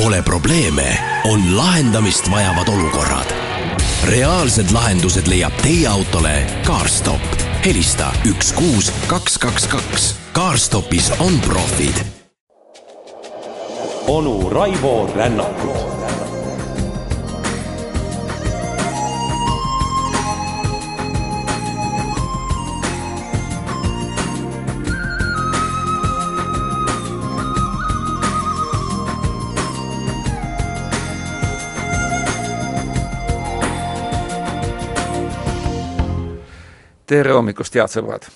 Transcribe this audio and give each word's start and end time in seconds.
Pole 0.00 0.22
probleeme, 0.22 0.98
on 1.24 1.56
lahendamist 1.56 2.30
vajavad 2.30 2.68
olukorrad. 2.68 3.32
reaalsed 4.04 4.70
lahendused 4.70 5.26
leiab 5.26 5.52
teie 5.62 5.88
autole 5.88 6.46
CarStop. 6.66 7.20
helista 7.64 8.12
üks 8.24 8.52
kuus 8.52 8.92
kaks 9.06 9.38
kaks 9.38 9.66
kaks. 9.66 10.14
CarStopis 10.32 11.12
on 11.18 11.40
profid. 11.40 11.94
onu 14.06 14.48
Raivo 14.48 15.10
Rännakut 15.14 15.99
tere 37.10 37.32
hommikust, 37.34 37.74
head 37.74 37.90
sõbrad! 37.90 38.28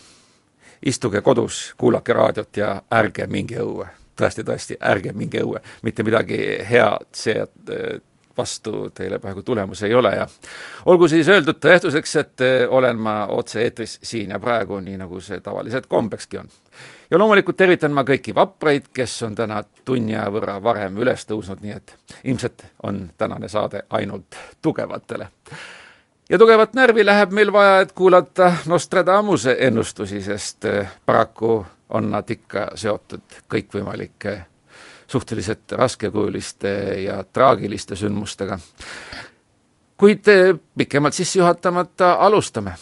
istuge 0.91 1.21
kodus, 1.23 1.59
kuulake 1.79 2.13
raadiot 2.13 2.57
ja 2.59 2.71
ärge 2.91 3.29
minge 3.31 3.61
õue. 3.63 3.87
tõesti, 4.19 4.43
tõesti, 4.45 4.77
ärge 4.81 5.13
minge 5.15 5.43
õue. 5.45 5.61
mitte 5.83 6.03
midagi 6.03 6.39
head 6.71 7.07
see 7.15 7.45
vastu 8.37 8.91
teile 8.91 9.21
praegu 9.23 9.45
tulemus 9.47 9.83
ei 9.87 9.95
ole 9.95 10.11
ja 10.17 10.27
olgu 10.91 11.09
siis 11.09 11.29
öeldud 11.29 11.61
tõestuseks, 11.63 12.17
et 12.19 12.41
eh, 12.41 12.65
olen 12.69 12.99
ma 12.99 13.15
otse-eetris 13.31 14.01
siin 14.03 14.35
ja 14.35 14.41
praegu, 14.43 14.81
nii 14.81 14.99
nagu 15.05 15.21
see 15.21 15.39
tavaliselt 15.41 15.87
kombekski 15.87 16.43
on. 16.43 16.51
ja 17.11 17.19
loomulikult 17.19 17.57
tervitan 17.57 17.95
ma 17.95 18.03
kõiki 18.03 18.35
vapraid, 18.35 18.91
kes 18.93 19.23
on 19.23 19.39
täna 19.39 19.63
tunni 19.85 20.19
aja 20.19 20.27
võrra 20.35 20.59
varem 20.63 20.99
üles 20.99 21.31
tõusnud, 21.31 21.63
nii 21.63 21.79
et 21.79 21.97
ilmselt 22.25 22.67
on 22.83 23.07
tänane 23.19 23.49
saade 23.49 23.87
ainult 23.91 24.43
tugevatele 24.63 25.31
ja 26.35 26.39
tugevat 26.39 26.75
närvi 26.75 27.07
läheb 27.07 27.31
meil 27.31 27.53
vaja, 27.53 27.81
et 27.81 27.93
kuulata 27.93 28.53
Nostradamuse 28.67 29.57
ennustusi, 29.59 30.23
sest 30.23 30.65
eh, 30.65 30.89
paraku 31.07 31.67
on 31.89 32.11
nad 32.11 32.31
ikka 32.31 32.73
seotud 32.75 33.37
kõikvõimalike 33.55 34.33
suhteliselt 35.07 35.73
raskekujuliste 35.73 36.73
ja 37.05 37.21
traagiliste 37.33 37.97
sündmustega. 37.97 38.59
kuid 39.97 40.29
eh, 40.29 40.59
pikemalt 40.79 41.15
sisse 41.15 41.39
juhatamata 41.39 42.13
alustame 42.13 42.75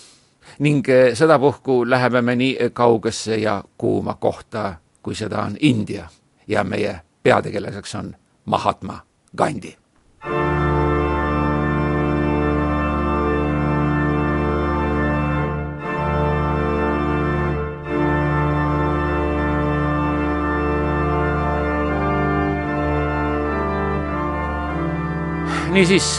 ning 0.59 0.89
eh, 0.89 1.13
sedapuhku 1.15 1.91
läheme 1.91 2.23
me 2.23 2.37
nii 2.37 2.71
kaugesse 2.73 3.37
ja 3.37 3.65
kuuma 3.79 4.15
kohta, 4.15 4.75
kui 5.03 5.15
seda 5.15 5.43
on 5.43 5.57
India 5.61 6.09
ja 6.49 6.65
meie 6.65 7.01
peategelaseks 7.23 7.95
on 7.95 8.17
Mahatma 8.45 9.01
Gandhi 9.37 9.82
niisiis 25.73 26.19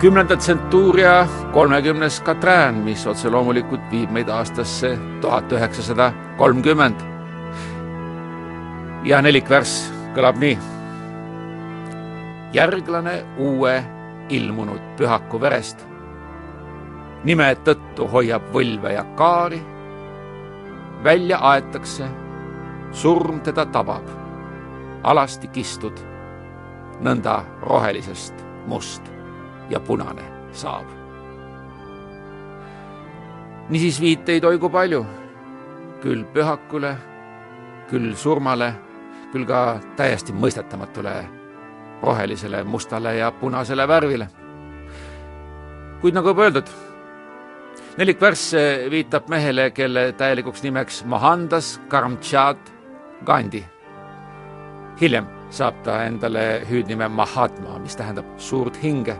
kümnenda 0.00 0.36
tsentuuria 0.36 1.26
kolmekümnes 1.52 2.20
Katrään, 2.20 2.74
mis 2.74 3.06
otse 3.06 3.30
loomulikult 3.30 3.80
viib 3.90 4.10
meid 4.10 4.28
aastasse 4.28 4.98
tuhat 5.20 5.52
üheksasada 5.52 6.12
kolmkümmend. 6.38 7.00
ja 9.04 9.22
nelikvärss 9.22 9.92
kõlab 10.14 10.40
nii. 10.42 10.58
järglane 12.52 13.14
uue 13.38 13.84
ilmunud 14.28 14.82
pühaku 14.96 15.40
verest. 15.40 15.86
nime 17.24 17.54
tõttu 17.64 18.10
hoiab 18.10 18.50
võlve 18.52 18.92
ja 18.92 19.04
kaari. 19.04 19.62
välja 21.04 21.38
aetakse, 21.38 22.10
surm 22.92 23.40
teda 23.40 23.66
tabab, 23.66 24.04
alasti 25.02 25.48
kistud 25.48 26.06
nõnda 27.00 27.42
rohelisest 27.62 28.49
must 28.70 29.02
ja 29.70 29.80
punane 29.80 30.24
saab. 30.52 30.86
niisiis 33.70 34.00
viiteid 34.02 34.44
oigu 34.44 34.68
palju, 34.70 35.04
küll 36.02 36.24
pühakule, 36.34 36.96
küll 37.90 38.14
surmale, 38.18 38.72
küll 39.32 39.46
ka 39.46 39.78
täiesti 39.96 40.34
mõistetamatule 40.34 41.14
rohelisele, 42.02 42.64
mustale 42.64 43.14
ja 43.16 43.30
punasele 43.30 43.88
värvile. 43.88 44.28
kuid 46.00 46.14
nagu 46.14 46.32
juba 46.32 46.48
öeldud, 46.48 46.70
nelik 47.98 48.20
värss 48.20 48.54
viitab 48.90 49.28
mehele, 49.28 49.70
kelle 49.70 50.12
täielikuks 50.12 50.62
nimeks 50.62 51.04
Mohandas 51.04 51.80
Karamtšad 51.88 52.72
Gandhi. 53.24 53.64
hiljem 55.00 55.39
saab 55.50 55.82
ta 55.84 56.04
endale 56.06 56.62
hüüdnime 56.68 57.08
Mahatma, 57.08 57.78
mis 57.78 57.96
tähendab 57.96 58.26
suurt 58.38 58.82
hinge. 58.82 59.16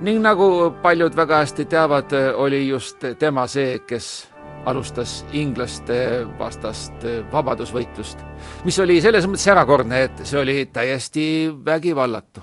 ning 0.00 0.20
nagu 0.20 0.74
paljud 0.82 1.14
väga 1.16 1.38
hästi 1.40 1.64
teavad, 1.64 2.12
oli 2.36 2.68
just 2.68 3.04
tema 3.18 3.46
see, 3.46 3.78
kes 3.78 4.28
alustas 4.66 5.24
inglaste 5.32 6.26
vastast 6.38 7.06
vabadusvõitlust, 7.32 8.18
mis 8.64 8.78
oli 8.78 9.00
selles 9.00 9.26
mõttes 9.26 9.46
erakordne, 9.48 10.02
et 10.02 10.26
see 10.26 10.40
oli 10.40 10.66
täiesti 10.66 11.54
vägivallatu. 11.64 12.40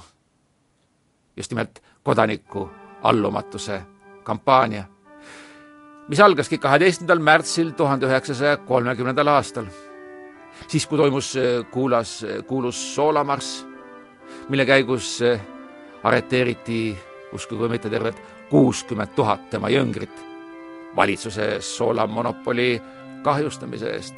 just 1.38 1.52
nimelt 1.52 1.82
kodaniku 2.04 2.70
allumatuse 3.04 3.82
kampaania, 4.24 4.84
mis 6.08 6.20
algaski 6.20 6.58
kaheteistkümnendal 6.58 7.20
märtsil 7.20 7.72
tuhande 7.72 8.06
üheksasaja 8.06 8.58
kolmekümnendal 8.58 9.28
aastal 9.28 9.66
siis, 10.68 10.88
kui 10.88 10.98
toimus 10.98 11.36
äh, 11.38 11.66
kuulas, 11.72 12.24
äh, 12.24 12.44
kuulus 12.48 12.96
soolamarss, 12.96 13.66
mille 14.50 14.66
käigus 14.66 15.22
äh, 15.22 15.42
arreteeriti, 16.04 16.98
uskuge 17.34 17.66
või 17.66 17.76
mitte, 17.78 17.90
tervelt 17.90 18.20
kuuskümmend 18.50 19.16
tuhat 19.16 19.50
tema 19.50 19.72
jõngrit 19.74 20.14
valitsuse 20.96 21.58
soolamonopoli 21.62 22.82
kahjustamise 23.24 23.90
eest. 23.90 24.16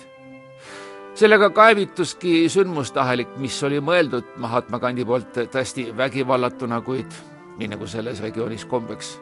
sellega 1.16 1.50
kaevituski 1.50 2.50
sündmustahelik, 2.50 3.38
mis 3.38 3.64
oli 3.64 3.80
mõeldud 3.80 4.34
Mahatma 4.36 4.80
Gandhi 4.80 5.06
poolt 5.06 5.38
tõesti 5.52 5.88
vägivallatuna, 5.98 6.82
kuid 6.82 7.14
nii 7.58 7.70
nagu 7.72 7.88
selles 7.88 8.20
regioonis 8.22 8.66
kombeks. 8.66 9.20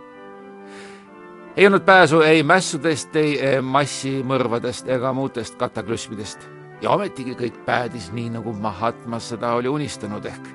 ei 1.57 1.68
olnud 1.68 1.85
pääsu 1.85 2.22
ei 2.22 2.44
mässudest, 2.44 3.16
ei 3.16 3.62
massimõrvadest 3.62 4.90
ega 4.90 5.13
muudest 5.13 5.56
kataklüsmidest 5.56 6.62
ja 6.83 6.91
ometigi 6.91 7.35
kõik 7.39 7.61
päädis 7.66 8.11
nii, 8.11 8.29
nagu 8.38 8.53
Mahatma 8.59 9.19
seda 9.23 9.53
oli 9.55 9.71
unistanud 9.71 10.25
ehk. 10.25 10.47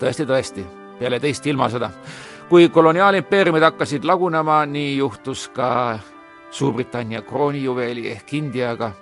tõesti, 0.00 0.26
tõesti, 0.28 0.66
peale 0.98 1.20
teist 1.20 1.46
ilmasõda, 1.46 1.90
kui 2.48 2.68
koloniaalimpeeriumid 2.68 3.62
hakkasid 3.62 4.04
lagunema, 4.04 4.64
nii 4.66 4.96
juhtus 4.96 5.48
ka 5.48 5.98
Suurbritannia 6.50 7.22
kroonijuveeli 7.26 8.06
ehk 8.12 8.34
Indiaga, 8.38 8.92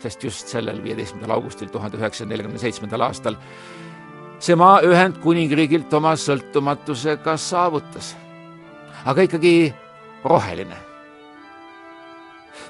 sest 0.00 0.24
just 0.24 0.48
sellel 0.48 0.82
viieteistkümnendal 0.82 1.36
augustil 1.36 1.68
tuhande 1.68 2.00
üheksasaja 2.00 2.28
neljakümne 2.30 2.58
seitsmendal 2.58 3.04
aastal 3.04 3.36
see 4.40 4.56
maa 4.56 4.80
Ühendkuningriigilt 4.80 5.92
oma 5.92 6.14
sõltumatuse 6.16 7.18
ka 7.20 7.36
saavutas. 7.36 8.16
aga 9.04 9.22
ikkagi 9.22 9.74
roheline 10.24 10.89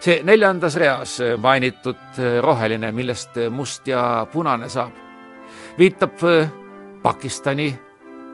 see 0.00 0.22
neljandas 0.24 0.76
reas 0.76 1.18
mainitud 1.38 2.18
äh, 2.18 2.40
roheline, 2.42 2.92
millest 2.92 3.36
äh, 3.36 3.50
must 3.50 3.88
ja 3.88 4.26
punane 4.32 4.68
saab, 4.68 4.96
viitab 5.78 6.24
äh, 6.24 6.48
Pakistani 7.02 7.78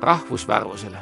rahvusvärvusele. 0.01 0.99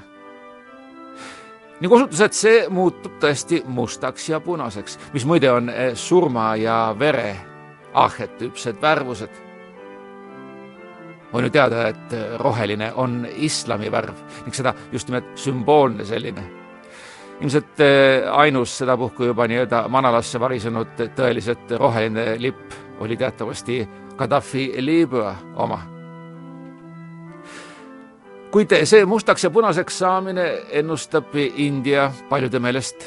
ning 1.81 1.93
osutus, 1.93 2.21
et 2.21 2.33
see 2.33 2.59
muutub 2.71 3.19
tõesti 3.21 3.59
mustaks 3.67 4.29
ja 4.29 4.39
punaseks, 4.41 4.99
mis 5.13 5.25
muide 5.27 5.51
on 5.53 5.73
surma 5.95 6.55
ja 6.57 6.95
vere 6.99 7.37
arhetüüpsed 7.95 8.81
värvused. 8.83 9.43
on 11.33 11.45
ju 11.45 11.51
teada, 11.51 11.89
et 11.89 12.39
roheline 12.39 12.93
on 12.95 13.27
islami 13.37 13.91
värv 13.91 14.15
ning 14.45 14.55
seda 14.55 14.75
just 14.93 15.09
nimelt 15.09 15.35
sümboolne 15.35 16.05
selline 16.05 16.64
ilmselt 17.41 17.81
eh, 17.81 18.23
ainus 18.31 18.79
sedapuhku 18.79 19.25
juba 19.25 19.47
nii-öelda 19.51 19.85
manalasse 19.89 20.41
varisenud 20.41 21.01
tõeliselt 21.17 21.75
roheline 21.79 22.37
lipp 22.39 22.77
oli 23.01 23.17
teatavasti 23.17 23.83
Gaddafi 24.17 24.73
Liibüa 24.79 25.35
oma. 25.57 25.81
kuid 28.55 28.71
see 28.87 29.05
mustaks 29.05 29.45
ja 29.45 29.51
punaseks 29.51 29.99
saamine 29.99 30.45
ennustab 30.71 31.35
India 31.35 32.13
paljude 32.29 32.61
meelest 32.63 33.03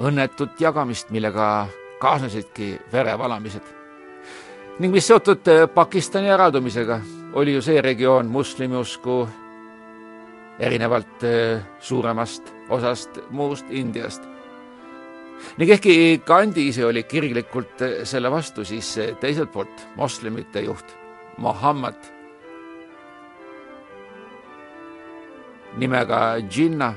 õnnetut 0.00 0.56
jagamist, 0.60 1.10
millega 1.10 1.66
kaasnesidki 2.00 2.78
verevalamised 2.92 3.68
ning 4.80 4.94
mis 4.94 5.06
seotud 5.06 5.44
Pakistani 5.74 6.32
äradumisega 6.32 7.00
oli 7.32 7.52
ju 7.54 7.62
see 7.62 7.82
regioon 7.84 8.26
moslemiusku 8.26 9.28
erinevalt 10.60 11.24
äh, 11.24 11.62
suuremast 11.80 12.52
osast 12.68 13.18
muust 13.30 13.70
Indiast. 13.70 14.22
ning 15.56 15.70
ehkki 15.72 16.20
Gandhi 16.26 16.66
ise 16.68 16.84
oli 16.86 17.02
kirglikult 17.02 17.82
äh, 17.82 18.00
selle 18.04 18.30
vastu, 18.30 18.64
siis 18.64 18.98
äh, 18.98 19.14
teiselt 19.20 19.52
poolt 19.52 19.86
moslemite 19.96 20.60
juht 20.60 20.96
Muhammad 21.38 21.96
nimega 25.76 26.36
Jinnah 26.56 26.94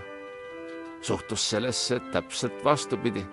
suhtus 1.02 1.50
sellesse 1.50 2.00
täpselt 2.12 2.64
vastupidi. 2.66 3.26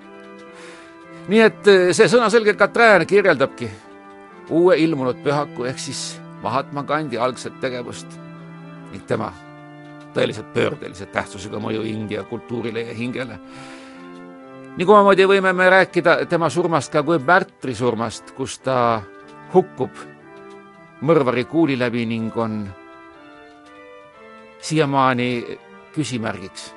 nii 1.29 1.41
et 1.41 1.71
see 1.93 2.07
sõnaselge 2.09 2.55
Katrään 2.55 3.07
kirjeldabki 3.07 3.71
uue 4.51 4.79
ilmunud 4.79 5.23
pühaku 5.27 5.67
ehk 5.67 5.79
siis 5.79 6.21
Mahatma 6.43 6.83
Gandhi 6.83 7.19
algset 7.19 7.61
tegevust 7.61 8.19
ning 8.93 9.07
tema 9.07 9.33
tõeliselt 10.15 10.53
pöördelise 10.55 11.07
tähtsusega 11.07 11.61
mõju 11.63 11.85
India 11.87 12.23
kultuurile 12.25 12.81
ja 12.89 12.95
hingele. 12.95 13.39
nii 14.77 14.87
kui 14.87 14.95
omamoodi 14.95 15.27
võime 15.27 15.53
me 15.53 15.71
rääkida 15.71 16.27
tema 16.27 16.49
surmast 16.51 16.93
ka 16.93 17.03
kui 17.03 17.19
märtri 17.19 17.75
surmast, 17.75 18.31
kus 18.37 18.59
ta 18.59 19.03
hukkub 19.55 19.91
mõrvari 21.03 21.45
kuuli 21.45 21.79
läbi 21.79 22.07
ning 22.07 22.37
on 22.37 22.69
siiamaani 24.61 25.59
küsimärgiks, 25.95 26.75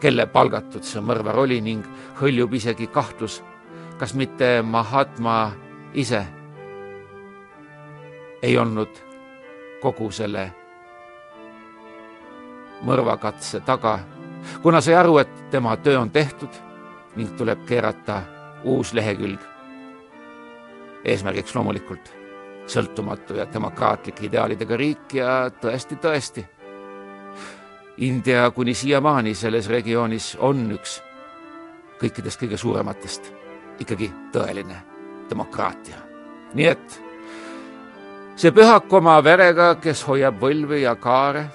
kelle 0.00 0.26
palgatud 0.26 0.84
see 0.84 1.02
mõrvar 1.02 1.38
oli 1.42 1.60
ning 1.60 1.86
hõljub 2.20 2.54
isegi 2.54 2.86
kahtlus, 2.86 3.42
kas 3.98 4.14
mitte 4.14 4.62
Mahatma 4.62 5.52
ise 5.94 6.26
ei 8.42 8.58
olnud 8.58 8.98
kogu 9.82 10.10
selle 10.10 10.50
mõrvakatse 12.82 13.60
taga, 13.60 13.98
kuna 14.62 14.80
sai 14.80 14.94
aru, 14.94 15.18
et 15.18 15.50
tema 15.50 15.76
töö 15.76 16.00
on 16.00 16.10
tehtud 16.10 16.50
ning 17.16 17.36
tuleb 17.36 17.66
keerata 17.66 18.22
uus 18.64 18.92
lehekülg. 18.92 19.40
eesmärgiks 21.04 21.54
loomulikult 21.54 22.12
sõltumatu 22.66 23.34
ja 23.34 23.46
demokraatlik 23.52 24.22
ideaalidega 24.22 24.76
riik 24.76 25.14
ja 25.14 25.50
tõesti-tõesti, 25.50 26.44
India 27.96 28.50
kuni 28.50 28.74
siiamaani 28.74 29.34
selles 29.34 29.68
regioonis 29.68 30.36
on 30.40 30.70
üks 30.72 31.02
kõikidest 32.00 32.40
kõige 32.40 32.56
suurematest 32.56 33.32
ikkagi 33.80 34.08
tõeline 34.32 34.78
demokraatia. 35.30 35.96
nii 36.54 36.66
et 36.66 37.02
see 38.36 38.50
pühak 38.50 38.92
oma 38.92 39.18
verega, 39.24 39.74
kes 39.74 40.02
hoiab 40.06 40.40
võlvi 40.40 40.82
ja 40.82 40.94
kaare 40.96 41.46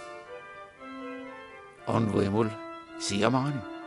on 1.88 2.12
võimul 2.14 2.52
siiamaani. 3.00 3.78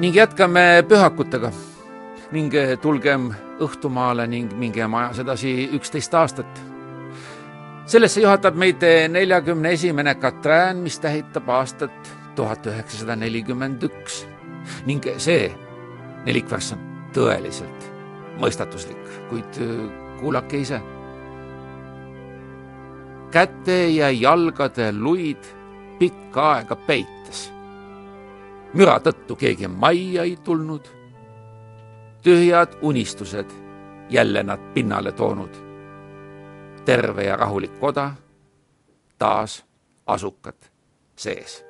ning 0.00 0.16
jätkame 0.16 0.80
pühakutega 0.88 1.50
ning 2.32 2.54
tulgem 2.80 3.26
õhtumaale 3.60 4.24
ning 4.32 4.54
minge 4.56 4.86
majas 4.88 5.20
edasi 5.20 5.52
üksteist 5.76 6.14
aastat 6.16 6.69
sellesse 7.90 8.20
juhatab 8.22 8.54
meid 8.54 8.84
neljakümne 9.10 9.72
esimene 9.74 10.14
Katrään, 10.14 10.76
mis 10.76 10.98
tähitab 11.02 11.48
aastat 11.48 12.10
tuhat 12.36 12.66
üheksasada 12.66 13.16
nelikümmend 13.18 13.82
üks 13.82 14.22
ning 14.86 15.06
see 15.18 15.48
nelikvärss 16.26 16.76
on 16.76 16.84
tõeliselt 17.16 17.88
mõistatuslik, 18.40 19.00
kuid 19.30 19.58
äh, 19.64 19.80
kuulake 20.20 20.60
ise. 20.62 20.78
käte 23.30 23.78
ja 23.88 24.10
jalgade 24.10 24.92
luid 24.92 25.48
pikka 25.98 26.44
aega 26.52 26.76
peites. 26.76 27.50
müra 28.74 29.00
tõttu 29.02 29.36
keegi 29.36 29.68
majja 29.68 30.22
ei 30.22 30.36
tulnud. 30.36 30.86
tühjad 32.22 32.78
unistused 32.82 33.50
jälle 34.10 34.42
nad 34.42 34.60
pinnale 34.74 35.12
toonud 35.12 35.69
terve 36.90 37.24
ja 37.24 37.36
rahulik 37.36 37.76
koda, 37.80 38.10
taas 39.18 39.64
asukad 40.06 40.56
sees. 41.16 41.64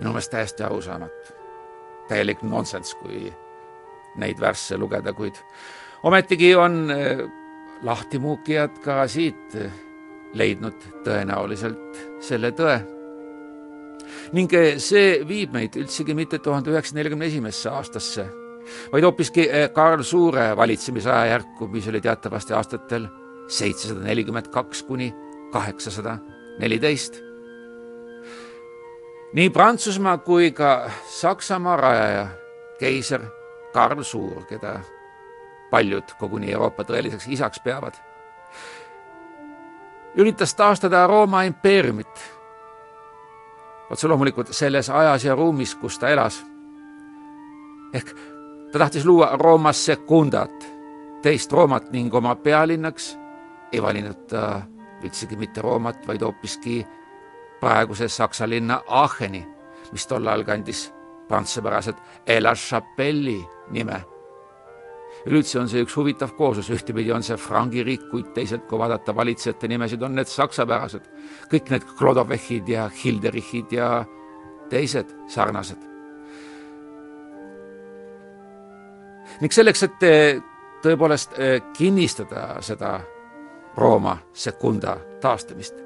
minu 0.00 0.10
meelest 0.10 0.32
täiesti 0.32 0.64
arusaamatu, 0.66 1.36
täielik 2.08 2.42
nonsenss, 2.42 2.96
kui 2.98 3.30
neid 4.18 4.40
värsse 4.42 4.74
lugeda, 4.76 5.12
kuid 5.14 5.38
ometigi 6.02 6.54
on 6.58 6.90
eh, 6.90 7.22
lahtimuukijad 7.82 8.82
ka 8.82 9.06
siit 9.06 9.54
leidnud 10.34 10.82
tõenäoliselt 11.06 12.02
selle 12.20 12.50
tõe. 12.50 12.80
ning 14.32 14.58
eh, 14.58 14.78
see 14.82 15.20
viib 15.28 15.54
meid 15.54 15.78
üldsegi 15.78 16.14
mitte 16.14 16.42
tuhande 16.42 16.74
üheksasaja 16.74 16.98
neljakümne 17.04 17.30
esimesse 17.30 17.70
aastasse 17.70 18.41
vaid 18.92 19.04
hoopiski 19.04 19.48
eh, 19.50 19.70
Karl 19.72 20.02
Suure 20.02 20.56
valitsemisaja 20.56 21.26
järku, 21.26 21.68
mis 21.68 21.88
oli 21.88 22.00
teatavasti 22.00 22.54
aastatel 22.54 23.06
seitsesada 23.48 24.00
nelikümmend 24.00 24.48
kaks 24.48 24.82
kuni 24.82 25.14
kaheksasada 25.52 26.18
neliteist. 26.58 27.20
nii 29.32 29.50
Prantsusmaa 29.50 30.18
kui 30.18 30.50
ka 30.52 30.90
Saksamaa 31.08 31.76
rajaja, 31.76 32.26
keiser 32.78 33.22
Karl 33.72 34.02
Suur, 34.02 34.44
keda 34.44 34.80
paljud 35.70 36.14
koguni 36.18 36.52
Euroopa 36.52 36.84
tõeliseks 36.84 37.28
isaks 37.32 37.60
peavad, 37.64 37.96
üritas 40.14 40.54
taastada 40.54 41.06
Rooma 41.06 41.42
impeeriumit. 41.48 42.32
otse 43.90 44.08
loomulikult 44.08 44.48
selles 44.52 44.90
ajas 44.90 45.24
ja 45.24 45.34
ruumis, 45.34 45.74
kus 45.74 45.98
ta 45.98 46.08
elas. 46.08 46.44
ehk 47.92 48.14
ta 48.72 48.78
tahtis 48.78 49.06
luua 49.06 49.30
Roomas 49.36 49.86
Secundat, 49.86 50.66
teist 51.22 51.52
Roomat 51.52 51.90
ning 51.92 52.14
oma 52.14 52.34
pealinnaks 52.34 53.16
ei 53.72 53.82
valinud 53.82 54.24
ta 54.28 54.62
üldsegi 55.04 55.36
mitte 55.36 55.60
Roomat, 55.60 56.06
vaid 56.06 56.22
hoopiski 56.22 56.80
praeguse 57.60 58.08
Saksa 58.08 58.48
linna 58.48 58.80
Aacheni, 58.88 59.42
mis 59.92 60.06
tol 60.06 60.26
ajal 60.26 60.44
kandis 60.44 60.86
prantsuspäraselt 61.28 62.00
La 62.40 62.54
Chapelle'i 62.54 63.44
nime. 63.70 64.00
üleüldse 65.26 65.60
on 65.60 65.68
see 65.68 65.84
üks 65.84 65.96
huvitav 65.96 66.32
kooslus, 66.36 66.70
ühtepidi 66.72 67.12
on 67.12 67.22
see 67.22 67.36
Frangi 67.36 67.84
riik, 67.84 68.08
kuid 68.10 68.32
teisalt, 68.34 68.64
kui 68.66 68.78
vaadata 68.78 69.14
valitsejate 69.14 69.68
nimesid, 69.68 70.02
on 70.02 70.14
need 70.14 70.26
saksapärased. 70.26 71.06
kõik 71.52 71.70
need 71.70 71.84
Klodovechid 71.98 72.68
ja 72.68 72.88
Hilderichid 72.88 73.72
ja 73.72 74.04
teised 74.70 75.12
sarnased 75.28 75.91
ning 79.42 79.52
selleks, 79.52 79.82
et 79.88 80.04
eh, 80.06 80.40
tõepoolest 80.82 81.38
eh, 81.38 81.56
kinnistada 81.74 82.60
seda 82.62 82.98
Rooma 83.76 84.18
sekunda 84.36 84.96
taastamist, 85.22 85.78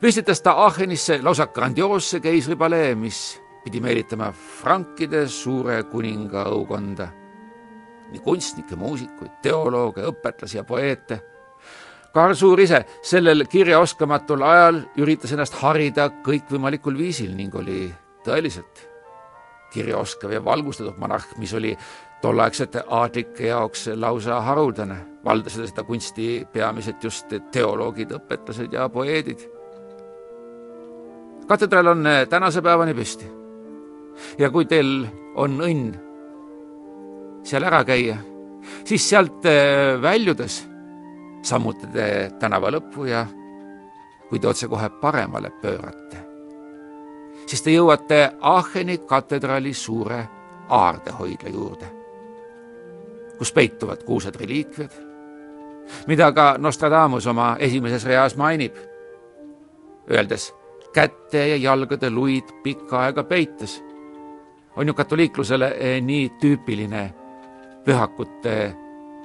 püstitas 0.00 0.42
ta 0.42 0.56
Aachenisse 0.64 1.20
lausa 1.22 1.46
grandioosse 1.54 2.20
keisripalee, 2.20 2.94
mis 2.98 3.38
pidi 3.64 3.80
meelitama 3.80 4.32
frankide 4.32 5.26
suure 5.28 5.82
kuninga 5.90 6.44
õukonda. 6.50 7.08
nii 8.10 8.20
kunstnikke, 8.24 8.74
muusikuid, 8.74 9.36
teolooge, 9.42 10.02
õpetlasi 10.02 10.56
ja 10.56 10.64
poeete. 10.66 11.20
Karl 12.10 12.34
Suur 12.34 12.58
ise 12.58 12.80
sellel 13.06 13.44
kirjaoskamatul 13.46 14.42
ajal 14.42 14.80
üritas 14.98 15.30
ennast 15.30 15.54
harida 15.60 16.08
kõikvõimalikul 16.26 16.98
viisil 16.98 17.36
ning 17.38 17.54
oli 17.54 17.84
tõeliselt 18.26 18.82
kirjaoskav 19.70 20.32
ja 20.34 20.42
valgustatud 20.44 20.98
monarh, 20.98 21.28
mis 21.38 21.54
oli 21.54 21.76
tolleaegsete 22.20 22.82
aadlike 22.88 23.46
jaoks 23.46 23.86
lausa 23.94 24.40
haruldane. 24.40 24.96
valdasid 25.24 25.66
seda 25.68 25.82
kunsti 25.84 26.46
peamiselt 26.52 27.04
just 27.04 27.26
teoloogid, 27.52 28.12
õpetlased 28.16 28.72
ja 28.72 28.88
poeedid. 28.88 29.40
katedraal 31.48 31.86
on 31.86 32.04
tänase 32.28 32.62
päevani 32.62 32.94
püsti. 32.94 33.26
ja 34.38 34.50
kui 34.50 34.64
teil 34.64 35.06
on 35.34 35.60
õnn 35.60 35.94
seal 37.42 37.64
ära 37.64 37.84
käia, 37.84 38.16
siis 38.84 39.08
sealt 39.08 39.44
väljudes 40.02 40.66
sammute 41.42 41.86
te 41.86 42.30
tänava 42.40 42.70
lõppu 42.70 43.06
ja 43.08 43.26
kui 44.28 44.38
te 44.38 44.48
otsekohe 44.48 44.88
paremale 45.00 45.50
pöörate, 45.62 46.26
siis 47.46 47.62
te 47.62 47.70
jõuate 47.70 48.20
Aacheni 48.40 48.98
katedraali 48.98 49.74
suure 49.74 50.28
aardehoidla 50.68 51.48
juurde 51.48 51.99
kus 53.40 53.52
peituvad 53.56 54.02
kuulsad 54.04 54.36
reliikviad, 54.36 54.92
mida 56.06 56.26
ka 56.32 56.54
Nostradamus 56.58 57.26
oma 57.26 57.54
esimeses 57.58 58.04
reas 58.04 58.36
mainib, 58.36 58.76
öeldes 60.10 60.50
käte 60.92 61.46
ja 61.48 61.56
jalgade 61.56 62.10
luid 62.10 62.52
pikka 62.62 63.00
aega 63.06 63.24
peites, 63.24 63.78
on 64.76 64.86
ju 64.86 64.94
katoliiklusele 64.94 65.72
nii 66.04 66.28
tüüpiline 66.42 67.06
pühakute 67.84 68.76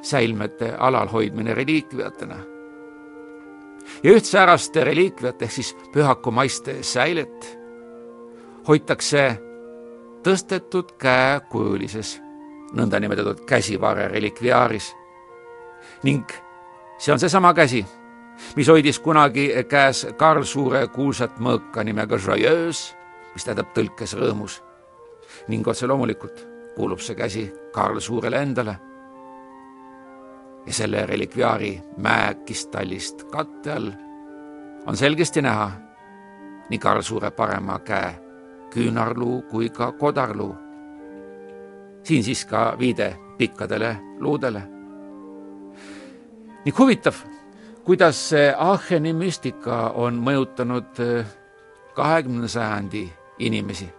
säilmete 0.01 0.73
alalhoidmine 0.79 1.53
reliikviatena. 1.53 2.37
ja 4.03 4.11
üht 4.11 4.25
säärast 4.25 4.75
reliikviat 4.75 5.41
ehk 5.41 5.51
siis 5.51 5.75
pühakumaiste 5.93 6.83
säilet 6.83 7.57
hoitakse 8.67 9.41
tõstetud 10.23 10.95
käekujulises 10.97 12.21
nõndanimetatud 12.73 13.45
käsivarre 13.45 14.07
relikviaaris 14.07 14.93
ning 16.03 16.31
see 16.97 17.13
on 17.13 17.19
seesama 17.19 17.53
käsi, 17.53 17.85
mis 18.55 18.67
hoidis 18.67 18.99
kunagi 18.99 19.49
käes 19.69 20.07
Karl 20.17 20.43
Suure 20.43 20.87
kuulsat 20.87 21.39
mõõka 21.39 21.83
nimega 21.83 22.17
Joyeuse, 22.17 22.95
mis 23.33 23.45
tähendab 23.45 23.73
tõlkes 23.75 24.15
rõõmus. 24.17 24.61
ning 25.47 25.67
otse 25.67 25.87
loomulikult 25.87 26.47
kuulub 26.75 26.99
see 26.99 27.15
käsi 27.15 27.53
Karl 27.73 27.99
Suurele 27.99 28.41
endale 28.41 28.77
ja 30.65 30.73
selle 30.73 31.05
relikviaari 31.05 31.81
mäekistallist 31.97 33.23
katte 33.31 33.71
all 33.71 33.91
on 34.87 34.97
selgesti 34.97 35.41
näha 35.41 35.71
nii 36.69 36.79
Karl 36.79 37.01
Suure 37.01 37.31
parema 37.31 37.79
käe 37.79 38.15
küünarluu 38.73 39.41
kui 39.41 39.69
ka 39.69 39.91
kodarluu. 39.91 40.55
Siin 42.05 42.23
siis 42.23 42.45
ka 42.45 42.75
viide 42.79 43.15
pikkadele 43.37 43.97
luudele. 44.19 44.61
ning 46.65 46.79
huvitav, 46.79 47.13
kuidas 47.83 48.31
Aacheni 48.57 49.13
müstika 49.13 49.91
on 49.95 50.17
mõjutanud 50.21 50.99
eh, 50.99 51.25
kahekümnenda 51.93 52.47
sajandi 52.47 53.09
inimesi 53.39 53.89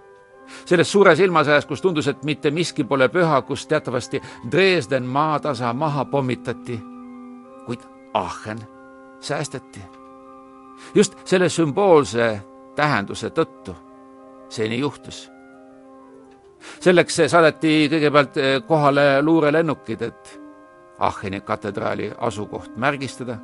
selles 0.65 0.93
suures 0.93 1.21
ilmasõjas, 1.21 1.67
kus 1.67 1.83
tundus, 1.83 2.09
et 2.09 2.23
mitte 2.25 2.51
miski 2.51 2.85
pole 2.85 3.09
püha, 3.09 3.41
kus 3.43 3.67
teatavasti 3.67 4.21
Dresden 4.51 5.05
maatasa 5.05 5.73
maha 5.73 6.05
pommitati, 6.05 6.81
kuid 7.67 7.81
Aachen 8.15 8.59
säästeti. 9.21 9.81
just 10.95 11.15
selle 11.25 11.49
sümboolse 11.49 12.43
tähenduse 12.77 13.31
tõttu 13.31 13.75
see 14.49 14.69
nii 14.69 14.79
juhtus. 14.79 15.31
Selleks 16.80 17.20
saadeti 17.26 17.88
kõigepealt 17.92 18.40
kohale 18.66 19.23
luurelennukid, 19.23 20.02
et 20.02 20.40
Aacheni 20.99 21.42
katedraali 21.44 22.08
asukoht 22.25 22.76
märgistada 22.80 23.37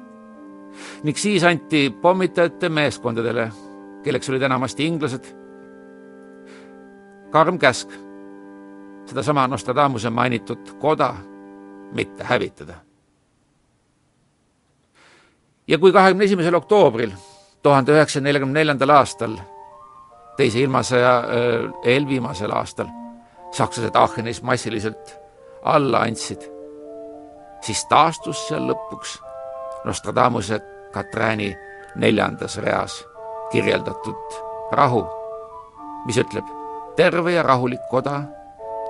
ning 1.04 1.18
siis 1.20 1.44
anti 1.44 1.90
pommitajate 1.90 2.68
meeskondadele, 2.72 3.50
kelleks 4.04 4.30
olid 4.32 4.42
enamasti 4.48 4.86
inglased 4.88 5.26
karm 7.32 7.58
käsk 7.58 7.92
sedasama 9.06 9.46
Nostradamuse 9.46 10.10
mainitud 10.10 10.72
koda 10.80 11.14
mitte 11.92 12.24
hävitada. 12.24 12.74
ja 15.68 15.78
kui 15.78 15.92
kahekümne 15.92 16.24
esimesel 16.24 16.54
oktoobril 16.54 17.12
tuhande 17.62 17.92
üheksasaja 17.92 18.22
neljakümne 18.22 18.60
neljandal 18.60 18.90
aastal, 18.90 19.36
teise 20.36 20.60
ilmasõja 20.60 21.12
eelviimasel 21.84 22.50
aastal, 22.50 22.88
sakslased 23.52 23.96
Aachenis 23.96 24.42
massiliselt 24.42 25.20
alla 25.62 25.98
andsid, 26.06 26.42
siis 27.60 27.84
taastus 27.86 28.48
seal 28.48 28.66
lõpuks 28.70 29.18
Nostradamuse 29.84 30.60
Katrääni 30.92 31.56
neljandas 31.96 32.56
reas 32.58 32.98
kirjeldatud 33.50 34.38
rahu, 34.72 35.02
mis 36.06 36.18
ütleb 36.18 36.48
terve 36.96 37.32
ja 37.32 37.42
rahulik 37.42 37.82
koda, 37.90 38.22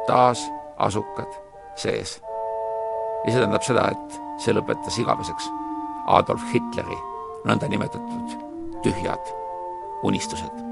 taas 0.06 0.42
asukad 0.78 1.38
sees. 1.76 2.20
ja 3.24 3.30
see 3.32 3.38
tähendab 3.38 3.62
seda, 3.62 3.86
et 3.92 4.20
see 4.42 4.54
lõpetas 4.54 4.98
igaveseks 4.98 5.46
Adolf 6.06 6.42
Hitleri 6.54 6.98
nõndanimetatud 7.46 8.36
tühjad 8.82 9.32
unistused 10.02 10.71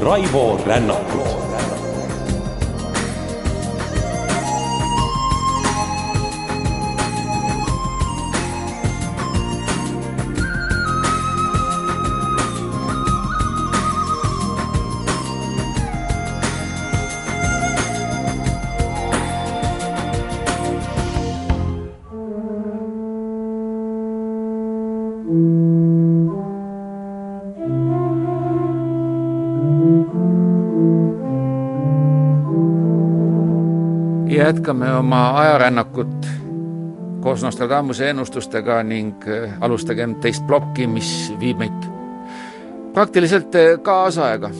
Raivo 0.00 0.58
Rännakut 0.66 1.69
jätkame 34.50 34.96
oma 34.96 35.38
ajarännakut 35.38 36.26
koos 37.20 37.42
Nostradamuse 37.42 38.10
ennustustega 38.10 38.82
ning 38.82 39.14
äh, 39.28 39.52
alustagem 39.60 40.14
teist 40.14 40.42
plokki, 40.46 40.86
mis 40.90 41.30
viib 41.38 41.60
meid 41.62 41.86
praktiliselt 42.94 43.54
äh, 43.54 43.76
kaasaega. 43.82 44.50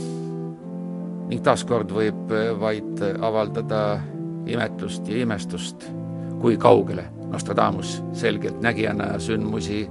ning 1.31 1.43
taaskord 1.43 1.91
võib 1.91 2.31
äh, 2.31 2.53
vaid 2.61 3.03
avaldada 3.19 4.01
imetlust 4.47 5.09
ja 5.09 5.19
imestust, 5.25 5.91
kui 6.39 6.57
kaugele 6.57 7.09
Nostradamus 7.31 7.99
selgeltnägijana 8.13 9.19
sündmusi 9.19 9.89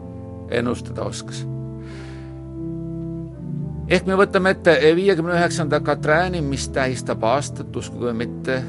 ennustada 0.49 1.03
oskas. 1.11 1.43
ehk 3.87 4.07
me 4.07 4.15
võtame 4.15 4.55
ette 4.55 4.79
viiekümne 4.95 5.35
üheksanda 5.35 5.79
Katrääni, 5.79 6.41
mis 6.41 6.69
tähistab 6.69 7.23
aastat, 7.23 7.75
uskuge 7.75 8.13
või 8.13 8.21
mitte, 8.23 8.63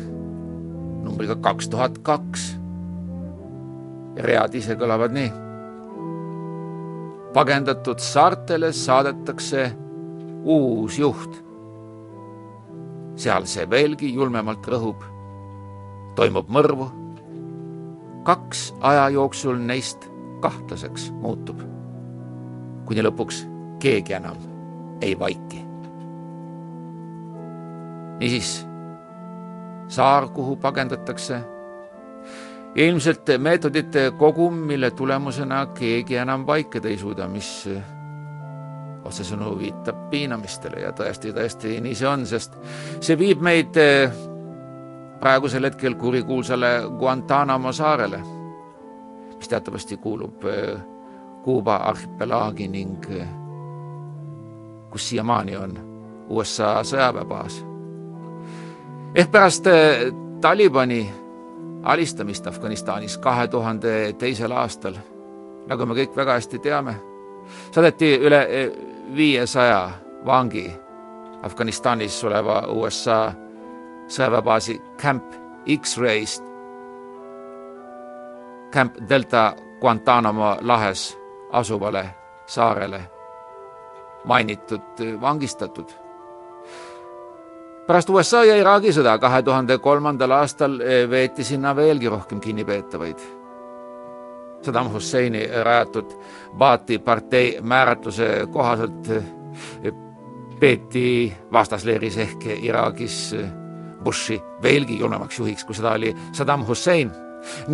numbriga 1.02 1.37
kaks 1.37 1.69
tuhat 1.69 1.99
kaks. 2.02 2.57
read 4.21 4.54
ise 4.54 4.76
kõlavad 4.76 5.14
nii. 5.16 5.30
pagendatud 7.35 7.99
saartele 7.99 8.73
saadetakse 8.73 9.71
uus 10.45 10.99
juht. 10.99 11.42
seal 13.16 13.47
see 13.47 13.66
veelgi 13.71 14.12
julmemalt 14.14 14.66
rõhub. 14.66 15.04
toimub 16.14 16.49
mõrvu. 16.49 16.90
kaks 18.25 18.71
aja 18.80 19.09
jooksul 19.09 19.59
neist 19.59 20.09
kahtlaseks 20.40 21.11
muutub. 21.11 21.61
kuni 22.85 23.02
lõpuks 23.02 23.45
keegi 23.80 24.12
enam 24.12 24.37
ei 25.00 25.19
vaiki. 25.19 25.64
niisiis 28.21 28.70
saar, 29.90 30.28
kuhu 30.28 30.56
pagendatakse. 30.56 31.40
ilmselt 32.75 33.30
meetodite 33.38 34.12
kogum, 34.18 34.54
mille 34.54 34.90
tulemusena 34.90 35.66
keegi 35.66 36.16
enam 36.16 36.47
vaikida 36.47 36.88
ei 36.88 36.99
suuda, 36.99 37.26
mis 37.28 37.68
otsesõnu 39.04 39.56
viitab 39.59 40.04
piinamistele 40.11 40.85
ja 40.85 40.92
tõesti, 40.94 41.32
tõesti 41.35 41.80
nii 41.82 41.94
see 41.99 42.09
on, 42.09 42.26
sest 42.26 42.54
see 43.00 43.18
viib 43.18 43.42
meid 43.42 43.75
praegusel 45.20 45.66
hetkel 45.66 45.99
kurikuulsale 45.99 46.70
Guantanamo 46.99 47.73
saarele, 47.73 48.23
mis 49.37 49.49
teatavasti 49.49 49.97
kuulub 49.97 50.47
Kuuba 51.40 51.76
arhipelaagi 51.88 52.68
ning 52.68 53.06
kus 54.90 55.09
siiamaani 55.09 55.56
on 55.56 55.78
USA 56.28 56.82
sõjaväebaas. 56.85 57.70
Ehk 59.14 59.31
pärast 59.31 59.64
Talibani 60.40 61.12
alistamist 61.83 62.47
Afganistanis 62.47 63.19
kahe 63.19 63.49
tuhande 63.49 64.12
teisel 64.19 64.52
aastal, 64.52 64.95
nagu 65.67 65.87
me 65.87 65.95
kõik 65.95 66.17
väga 66.17 66.38
hästi 66.38 66.59
teame, 66.59 66.95
saadeti 67.75 68.14
üle 68.21 68.40
viiesaja 69.17 69.90
vangi 70.26 70.71
Afganistanis 71.43 72.25
oleva 72.25 72.61
USA 72.69 73.33
sõjaväebaasi 74.09 74.81
Camp 75.00 75.35
X-Ray'st 75.67 76.43
Camp 78.73 78.95
Delta 79.09 79.55
Guantanamo 79.81 80.57
lahes 80.61 81.19
asuvale 81.52 82.05
saarele 82.47 83.00
mainitud 84.25 85.21
vangistatud. 85.21 85.90
Pärast 87.90 88.11
USA 88.14 88.44
ja 88.47 88.54
Iraagi 88.54 88.92
sõda 88.94 89.16
kahe 89.18 89.40
tuhande 89.42 89.75
kolmandal 89.82 90.30
aastal 90.37 90.76
veeti 91.11 91.42
sinna 91.42 91.73
veelgi 91.75 92.06
rohkem 92.06 92.38
kinnipeetavaid. 92.40 93.23
Saddam 94.62 94.92
Husseini 94.92 95.40
rajatud 95.66 96.12
Baathi 96.59 97.00
partei 97.02 97.56
määratluse 97.62 98.28
kohaselt 98.52 99.11
peeti 100.61 101.32
vastasleeris 101.52 102.18
ehk 102.23 102.47
Iraagis 102.62 103.16
Bushi 104.04 104.38
veelgi 104.62 105.00
julmemaks 105.00 105.40
juhiks, 105.40 105.64
kui 105.64 105.75
seda 105.75 105.97
oli 105.99 106.12
Saddam 106.32 106.62
Hussein 106.68 107.11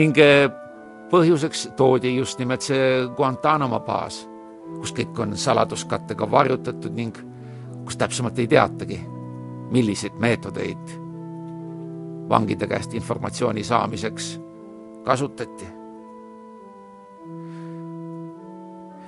ning 0.01 0.17
põhjuseks 1.11 1.67
toodi 1.77 2.15
just 2.17 2.41
nimelt 2.41 2.65
see 2.65 3.05
Guantanamo 3.19 3.83
baas, 3.85 4.23
kus 4.79 4.97
kõik 4.97 5.21
on 5.27 5.37
saladuskattega 5.37 6.31
varjutatud 6.31 6.97
ning 6.97 7.21
kus 7.85 8.01
täpsemalt 8.01 8.41
ei 8.41 8.49
teatagi, 8.49 9.03
milliseid 9.71 10.19
meetodeid 10.19 10.97
vangide 12.29 12.67
käest 12.67 12.95
informatsiooni 12.95 13.65
saamiseks 13.65 14.41
kasutati. 15.05 15.67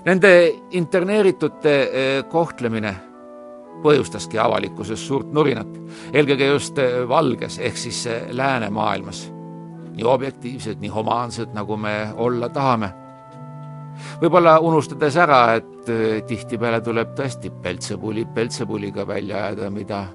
Nende 0.05 0.31
interneeritute 0.71 1.75
kohtlemine 2.31 2.95
põhjustaski 3.83 4.39
avalikkuses 4.41 5.03
suurt 5.07 5.33
nurinat, 5.35 5.71
eelkõige 6.13 6.47
just 6.53 6.79
valges 7.09 7.59
ehk 7.59 7.77
siis 7.77 8.07
läänemaailmas. 8.31 9.33
nii 9.99 10.07
objektiivsed, 10.07 10.79
nii 10.79 10.91
humaansed, 10.95 11.49
nagu 11.55 11.77
me 11.77 12.13
olla 12.17 12.49
tahame. 12.49 12.93
võib-olla 14.21 14.61
unustades 14.61 15.17
ära, 15.17 15.55
et 15.55 15.91
tihtipeale 16.27 16.81
tuleb 16.81 17.17
tõesti 17.19 17.51
peltsepuli 17.51 18.25
peltsepuliga 18.35 19.07
välja 19.07 19.37
ajada, 19.37 19.71
mida 19.71 20.07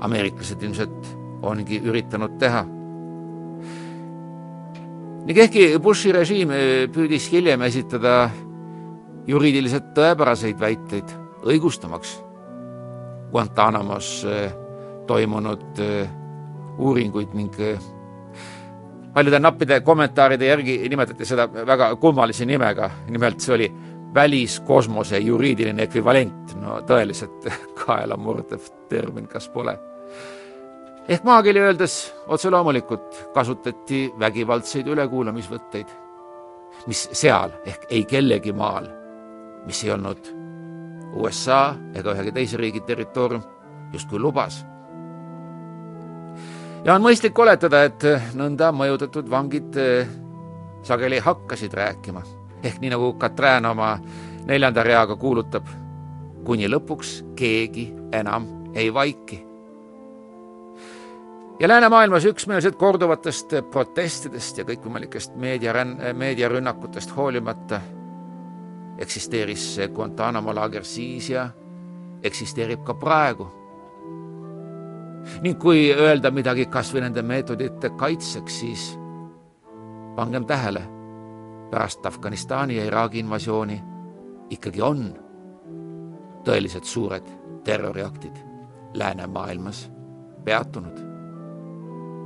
ameeriklased 0.00 0.62
ilmselt 0.62 1.10
ongi 1.42 1.80
üritanud 1.84 2.38
teha. 2.40 2.64
ning 5.24 5.38
ehkki 5.38 5.78
Bushi 5.80 6.12
režiim 6.12 6.50
püüdis 6.92 7.30
hiljem 7.32 7.62
esitada 7.62 8.30
juriidiliselt 9.26 9.94
tõepäraseid 9.96 10.60
väiteid 10.60 11.14
õigustamaks 11.44 12.18
Guantanamos 13.32 14.26
toimunud 15.06 15.80
uuringuid 16.78 17.32
ning 17.34 17.56
paljude 19.14 19.38
nappide 19.38 19.80
kommentaaride 19.80 20.46
järgi 20.46 20.76
nimetati 20.90 21.26
seda 21.28 21.46
väga 21.66 21.94
kummalise 22.02 22.46
nimega, 22.46 22.90
nimelt 23.08 23.40
see 23.40 23.54
oli 23.54 23.68
väliskosmose 24.14 25.18
juriidiline 25.18 25.82
ekvivalent, 25.88 26.54
no 26.62 26.78
tõeliselt 26.86 27.48
kaelamurdev 27.84 28.70
termin, 28.88 29.28
kas 29.28 29.48
pole? 29.48 29.78
ehk 31.08 31.24
maakeeli 31.24 31.60
öeldes 31.60 32.14
otse 32.32 32.50
loomulikult 32.50 33.18
kasutati 33.34 34.06
vägivaldseid 34.18 34.86
ülekuulamisvõtteid, 34.88 35.90
mis 36.86 37.08
seal 37.12 37.52
ehk 37.66 37.84
ei 37.90 38.06
kellegi 38.08 38.54
maal, 38.56 38.86
mis 39.66 39.82
ei 39.84 39.92
olnud 39.92 40.30
USA 41.14 41.74
ega 41.94 42.14
ühegi 42.14 42.32
teise 42.32 42.56
riigi 42.56 42.80
territoorium 42.86 43.42
justkui 43.92 44.18
lubas. 44.18 44.64
ja 46.84 46.94
on 46.94 47.04
mõistlik 47.04 47.38
oletada, 47.38 47.84
et 47.84 48.08
nõnda 48.34 48.72
mõjutatud 48.72 49.28
vangid 49.30 49.76
sageli 50.84 51.18
hakkasid 51.18 51.74
rääkima, 51.74 52.24
ehk 52.64 52.80
nii 52.80 52.90
nagu 52.90 53.12
Katrin 53.20 53.66
oma 53.66 53.98
neljanda 54.46 54.82
reaga 54.82 55.16
kuulutab, 55.16 55.66
kuni 56.44 56.68
lõpuks 56.68 57.16
keegi 57.36 57.88
enam 58.12 58.46
ei 58.74 58.94
vaiki. 58.94 59.44
ja 61.60 61.68
läänemaailmas 61.68 62.24
üksmeelselt 62.24 62.76
korduvatest 62.76 63.52
protestidest 63.70 64.58
ja 64.58 64.64
kõikvõimalikest 64.64 65.36
meediaränn-, 65.36 66.12
meediarünnakutest 66.12 67.16
hoolimata 67.16 67.80
eksisteeris 68.98 69.80
Guantanamo 69.94 70.54
laager 70.54 70.84
siis 70.84 71.30
ja 71.30 71.48
eksisteerib 72.22 72.84
ka 72.84 72.94
praegu. 72.94 73.48
ning 75.42 75.58
kui 75.58 75.92
öelda 75.92 76.30
midagi 76.30 76.66
kas 76.66 76.92
või 76.94 77.00
nende 77.00 77.22
meetodite 77.22 77.90
kaitseks, 77.96 78.58
siis 78.60 78.98
pangem 80.16 80.44
tähele, 80.44 80.82
pärast 81.74 82.06
Afganistani 82.06 82.76
ja 82.76 82.84
Iraagi 82.84 83.18
invasiooni 83.18 83.82
ikkagi 84.50 84.82
on 84.82 85.08
tõeliselt 86.46 86.86
suured 86.86 87.26
terroriaktid 87.66 88.36
läänemaailmas 88.94 89.80
peatunud. 90.44 91.00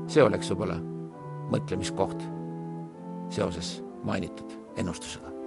see 0.09 0.23
oleks 0.23 0.51
võib-olla 0.51 0.77
mõtlemiskoht 1.53 2.23
seoses 3.33 3.83
mainitud 4.05 4.53
ennustusega. 4.77 5.38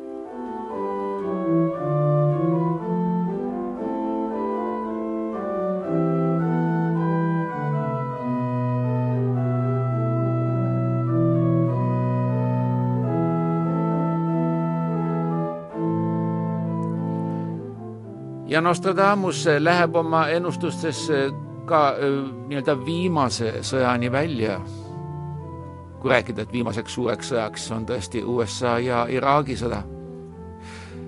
Ja 18.61 18.65
Nostradamus 18.65 19.45
läheb 19.59 19.95
oma 19.95 20.27
ennustustes 20.29 21.07
ka 21.65 21.79
nii-öelda 22.47 22.75
viimase 22.85 23.53
sõjani 23.65 24.11
välja. 24.11 24.59
kui 26.01 26.09
rääkida, 26.09 26.41
et 26.41 26.53
viimaseks 26.53 26.93
suureks 26.93 27.29
sõjaks 27.29 27.65
on 27.71 27.85
tõesti 27.85 28.23
USA 28.25 28.79
ja 28.79 29.05
Iraagi 29.09 29.55
sõda. 29.57 29.81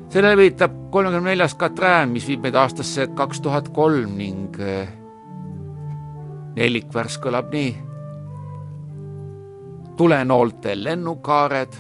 sellele 0.10 0.38
viitab 0.38 0.72
kolmekümne 0.92 1.30
neljas 1.30 1.56
Katrin, 1.56 2.10
mis 2.10 2.28
viib 2.28 2.42
meid 2.42 2.56
aastasse 2.56 3.08
kaks 3.08 3.42
tuhat 3.42 3.70
kolm 3.70 4.18
ning 4.18 4.58
nelikvärs 6.56 7.20
kõlab 7.20 7.54
nii. 7.54 7.78
tulenoolte 9.98 10.84
lennukaared 10.84 11.74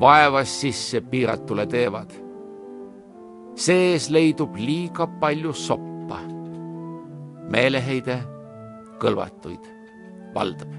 vaevas 0.00 0.60
sisse 0.60 1.00
piiratule 1.00 1.66
teevad 1.66 2.23
sees 3.54 4.10
leidub 4.10 4.56
liiga 4.56 5.06
palju 5.20 5.52
soppa. 5.52 6.18
meeleheide 7.44 8.16
kõlvatuid 8.98 9.66
valdab. 10.34 10.70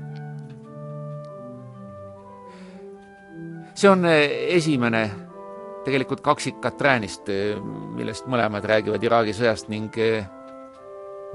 see 3.76 3.90
on 3.90 4.06
esimene 4.08 5.04
tegelikult 5.86 6.22
kaksik 6.24 6.60
Katrinist, 6.64 7.30
millest 7.96 8.28
mõlemad 8.28 8.66
räägivad 8.66 9.04
Iraagi 9.04 9.34
sõjast 9.36 9.70
ning 9.70 9.96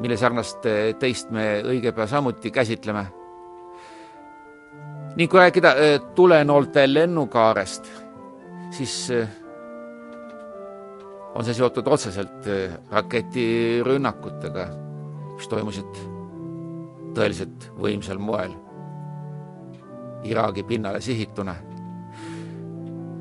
mille 0.01 0.17
sarnast 0.17 0.65
teist 0.99 1.31
me 1.31 1.61
õige 1.63 1.93
pea 1.93 2.07
samuti 2.07 2.51
käsitleme. 2.51 3.07
ning 5.17 5.31
kui 5.31 5.41
rääkida 5.41 5.75
tulenoolte 6.15 6.87
lennukaarest, 6.95 7.87
siis 8.71 9.13
on 11.35 11.45
see 11.47 11.55
seotud 11.55 11.87
otseselt 11.87 12.49
raketirünnakutega, 12.91 14.67
mis 15.37 15.49
toimusid 15.51 16.01
tõeliselt 17.15 17.71
võimsal 17.81 18.19
moel 18.23 18.55
Iraagi 20.25 20.63
pinnale 20.69 21.01
sihituna. 21.01 21.55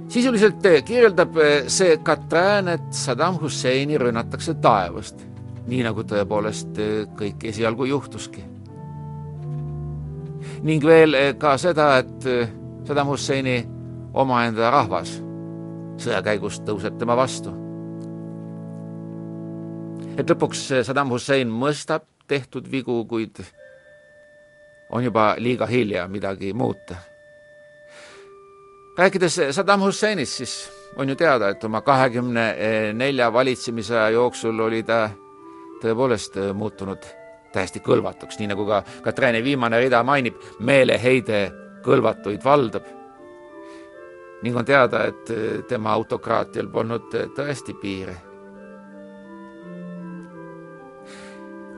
sisuliselt 0.10 0.65
kirjeldab 0.86 1.38
see 1.67 1.98
Katrin, 2.04 2.67
et 2.67 2.93
Saddam 2.93 3.38
Husseini 3.41 3.98
rünnatakse 3.98 4.54
taevast, 4.54 5.22
nii 5.67 5.84
nagu 5.86 6.04
tõepoolest 6.04 6.82
kõik 7.15 7.43
esialgu 7.43 7.86
juhtuski. 7.86 8.43
ning 10.63 10.84
veel 10.84 11.15
ka 11.38 11.58
seda, 11.58 11.98
et 11.98 12.24
Saddam 12.88 13.08
Husseini 13.08 13.67
omaenda 14.13 14.72
rahvas 14.72 15.22
sõja 15.98 16.22
käigus 16.24 16.62
tõuseb 16.65 16.98
tema 17.00 17.15
vastu. 17.15 17.68
Et 20.19 20.27
lõpuks 20.27 20.65
Saddam 20.84 21.13
Hussein 21.13 21.47
mõistab 21.47 22.03
tehtud 22.27 22.67
vigu, 22.71 23.03
kuid 23.08 23.39
on 24.91 25.03
juba 25.03 25.36
liiga 25.38 25.65
hilja 25.69 26.08
midagi 26.08 26.53
muuta. 26.53 26.95
rääkides 28.97 29.39
Saddam 29.55 29.82
Husseinist, 29.82 30.34
siis 30.34 30.71
on 30.97 31.10
ju 31.10 31.15
teada, 31.15 31.49
et 31.49 31.63
oma 31.63 31.82
kahekümne 31.82 32.45
nelja 32.93 33.34
valitsemisaja 33.34 34.10
jooksul 34.10 34.60
oli 34.60 34.84
ta 34.84 35.10
tõepoolest 35.82 36.36
muutunud 36.53 37.05
täiesti 37.53 37.79
kõlvatuks, 37.79 38.39
nii 38.39 38.51
nagu 38.51 38.65
ka 38.67 38.84
Katrini 39.01 39.43
viimane 39.43 39.79
rida 39.79 40.03
mainib, 40.03 40.36
meeleheide 40.60 41.51
kõlvatuid 41.86 42.43
valdab. 42.43 42.84
ning 44.41 44.55
on 44.55 44.65
teada, 44.65 45.05
et 45.05 45.32
tema 45.67 45.91
autokraatial 45.91 46.67
polnud 46.67 47.12
tõesti 47.36 47.73
piire 47.82 48.28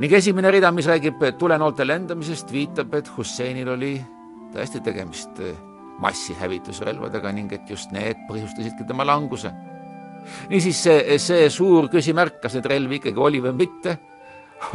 ning 0.02 0.14
esimene 0.18 0.50
rida, 0.50 0.72
mis 0.74 0.88
räägib 0.90 1.22
tulenoolte 1.38 1.86
lendamisest, 1.86 2.50
viitab, 2.52 2.94
et 2.98 3.10
Husseinil 3.14 3.70
oli 3.70 3.94
tõesti 4.52 4.82
tegemist 4.82 5.42
äh, 5.46 5.52
massihävitusrelvadega 6.02 7.32
ning 7.36 7.52
et 7.54 7.70
just 7.70 7.92
need 7.94 8.24
põhjustasidki 8.30 8.88
tema 8.90 9.06
languse. 9.06 9.52
niisiis 10.50 10.80
see, 10.84 11.18
see 11.22 11.50
suur 11.50 11.90
küsimärk, 11.94 12.40
kas 12.42 12.58
neid 12.58 12.70
relvi 12.70 12.98
ikkagi 12.98 13.22
oli 13.22 13.42
või 13.42 13.54
mitte, 13.60 13.98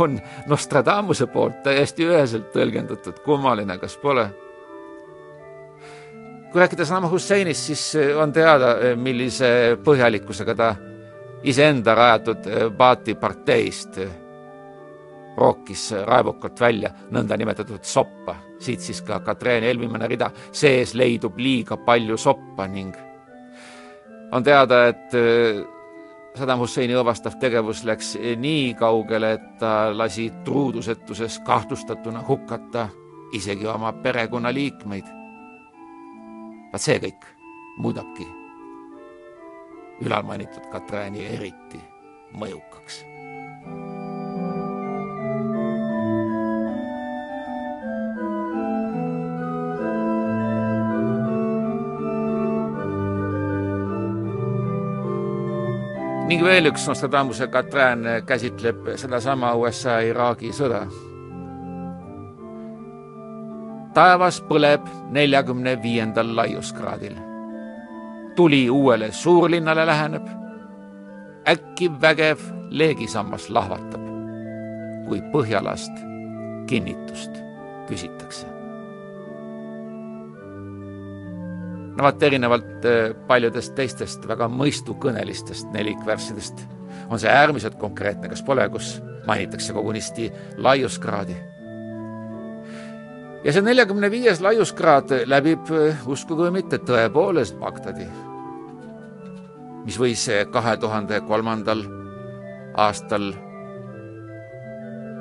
on 0.03 0.19
Nostradamuse 0.47 1.27
poolt 1.31 1.63
täiesti 1.65 2.07
üheselt 2.07 2.53
tõlgendatud, 2.55 3.19
kummaline, 3.25 3.79
kas 3.83 3.97
pole? 4.03 4.29
kui 6.53 6.63
rääkida 6.63 6.87
Saddam 6.87 7.11
Husseinist, 7.11 7.67
siis 7.67 7.83
äh, 7.99 8.15
on 8.15 8.31
teada, 8.33 8.77
äh, 8.79 8.95
millise 8.95 9.75
põhjalikkusega 9.83 10.55
ta 10.55 10.71
iseenda 11.43 11.95
rajatud 11.99 12.47
Baathi 12.79 13.19
parteist 13.19 13.99
rookis 15.37 15.91
raevukalt 16.07 16.61
välja 16.61 16.91
nõndanimetatud 17.11 17.85
soppa. 17.85 18.37
siit 18.59 18.81
siis 18.81 19.03
ka 19.03 19.21
Katreeni 19.21 19.67
eelmine 19.67 20.07
rida, 20.09 20.31
sees 20.53 20.95
leidub 20.95 21.39
liiga 21.39 21.77
palju 21.77 22.17
soppa 22.17 22.67
ning 22.67 22.97
on 24.33 24.43
teada, 24.43 24.87
et 24.89 25.15
äh, 25.15 25.65
Saddam 26.37 26.61
Husseini 26.61 26.93
õõvastav 26.93 27.39
tegevus 27.41 27.81
läks 27.89 28.15
nii 28.37 28.75
kaugele, 28.77 29.33
et 29.39 29.47
ta 29.61 29.89
lasi 29.97 30.29
truudusetuses 30.45 31.39
kahtlustatuna 31.47 32.21
hukata 32.29 32.89
isegi 33.33 33.67
oma 33.67 33.93
perekonnaliikmeid. 33.93 35.05
vaat 36.73 36.83
see 36.83 36.99
kõik 37.01 37.27
muudabki 37.79 38.29
ülalmainitud 40.05 40.69
Katreeni 40.73 41.25
eriti 41.25 41.81
mõjukaks 42.37 43.16
ning 56.27 56.43
veel 56.43 56.67
üks 56.67 56.89
Nostradamuse 56.89 57.47
Katrin 57.47 58.03
käsitleb 58.27 58.89
sedasama 58.99 59.53
USA-Iraagi 59.55 60.51
sõda. 60.55 60.87
taevas 63.95 64.43
põleb 64.49 64.89
neljakümne 65.15 65.77
viiendal 65.83 66.35
laiuskraadil. 66.37 67.15
tuli 68.37 68.71
uuele 68.71 69.13
suurlinnale 69.13 69.87
läheneb. 69.87 70.27
äkki 71.49 71.91
vägev 72.01 72.39
leegisammas 72.71 73.51
lahvatab, 73.51 74.03
kui 75.09 75.23
Põhjalast 75.33 76.05
kinnitust 76.67 77.31
küsitakse 77.87 78.56
no 81.97 82.05
vaat 82.05 82.23
erinevalt 82.23 82.85
äh, 82.85 83.13
paljudest 83.29 83.75
teistest 83.77 84.29
väga 84.29 84.49
mõistukõnelistest 84.53 85.73
nelikvärssidest 85.73 86.67
on 87.11 87.21
see 87.23 87.31
äärmiselt 87.31 87.77
konkreetne, 87.79 88.29
kas 88.29 88.43
pole, 88.43 88.65
kus 88.69 88.97
mainitakse 89.27 89.73
kogunisti 89.73 90.31
laiuskraadi. 90.57 91.37
ja 93.45 93.53
see 93.53 93.63
neljakümne 93.63 94.11
viies 94.11 94.41
laiuskraad 94.45 95.15
läbib, 95.27 95.71
äh, 95.73 96.07
uskuge 96.07 96.49
või 96.49 96.59
mitte, 96.61 96.79
tõepoolest 96.79 97.59
Bagdadi, 97.61 98.09
mis 99.87 99.99
võis 100.01 100.29
kahe 100.53 100.77
tuhande 100.77 101.21
kolmandal 101.29 101.85
aastal 102.77 103.33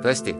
tõesti 0.04 0.34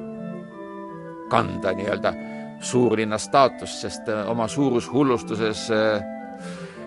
kanda 1.31 1.73
nii-öelda 1.75 2.13
suurlinna 2.61 3.19
staatust, 3.19 3.81
sest 3.81 4.09
oma 4.27 4.49
suurushullustuses 4.49 5.71
äh, 5.71 6.16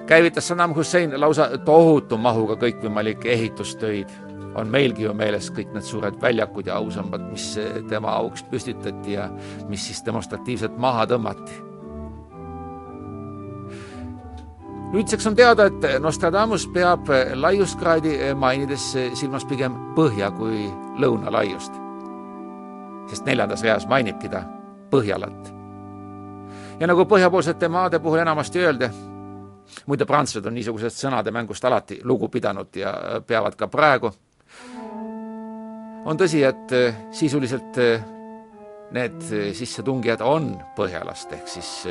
käivitas 0.10 0.48
Saddam 0.48 0.76
Hussein 0.76 1.22
lausa 1.22 1.58
tohutu 1.66 2.18
mahuga 2.18 2.56
kõikvõimalikke 2.56 3.30
ehitustöid. 3.30 4.10
on 4.56 4.68
meilgi 4.68 5.04
ju 5.04 5.14
meeles 5.14 5.52
kõik 5.54 5.70
need 5.74 5.86
suured 5.86 6.16
väljakud 6.22 6.68
ja 6.68 6.76
ausambad, 6.82 7.22
mis 7.30 7.60
tema 7.90 8.10
auks 8.18 8.42
püstitati 8.44 9.14
ja 9.14 9.28
mis 9.70 9.86
siis 9.86 10.02
demonstratiivselt 10.06 10.78
maha 10.78 11.06
tõmmati. 11.06 11.52
nüüdseks 14.94 15.28
on 15.28 15.36
teada, 15.36 15.66
et 15.66 16.02
Nostradamus 16.02 16.68
peab 16.74 17.06
laiuskraadi 17.34 18.34
mainides 18.36 18.98
silmas 19.14 19.46
pigem 19.46 19.76
põhja 19.96 20.32
kui 20.32 20.72
lõuna 20.98 21.32
laiust. 21.32 21.74
sest 23.08 23.26
neljandas 23.26 23.62
reas 23.62 23.88
mainibki 23.88 24.30
ta 24.30 24.44
Põhjalat. 24.90 25.54
ja 26.80 26.88
nagu 26.88 27.06
põhjapoolsete 27.06 27.70
maade 27.70 28.00
puhul 28.00 28.20
enamasti 28.20 28.60
öelda, 28.60 28.90
muide, 29.88 30.06
prantslased 30.06 30.48
on 30.48 30.56
niisugusest 30.58 31.04
sõnade 31.04 31.32
mängust 31.34 31.66
alati 31.66 32.00
lugu 32.04 32.30
pidanud 32.30 32.76
ja 32.76 32.94
peavad 33.26 33.56
ka 33.56 33.68
praegu. 33.68 34.12
on 36.06 36.18
tõsi, 36.18 36.44
et 36.44 36.72
äh, 36.74 36.96
sisuliselt 37.12 37.78
äh, 37.78 38.04
need 38.92 39.22
äh, 39.32 39.52
sissetungijad 39.54 40.22
on 40.22 40.56
Põhjalast 40.76 41.34
ehk 41.34 41.48
siis 41.48 41.88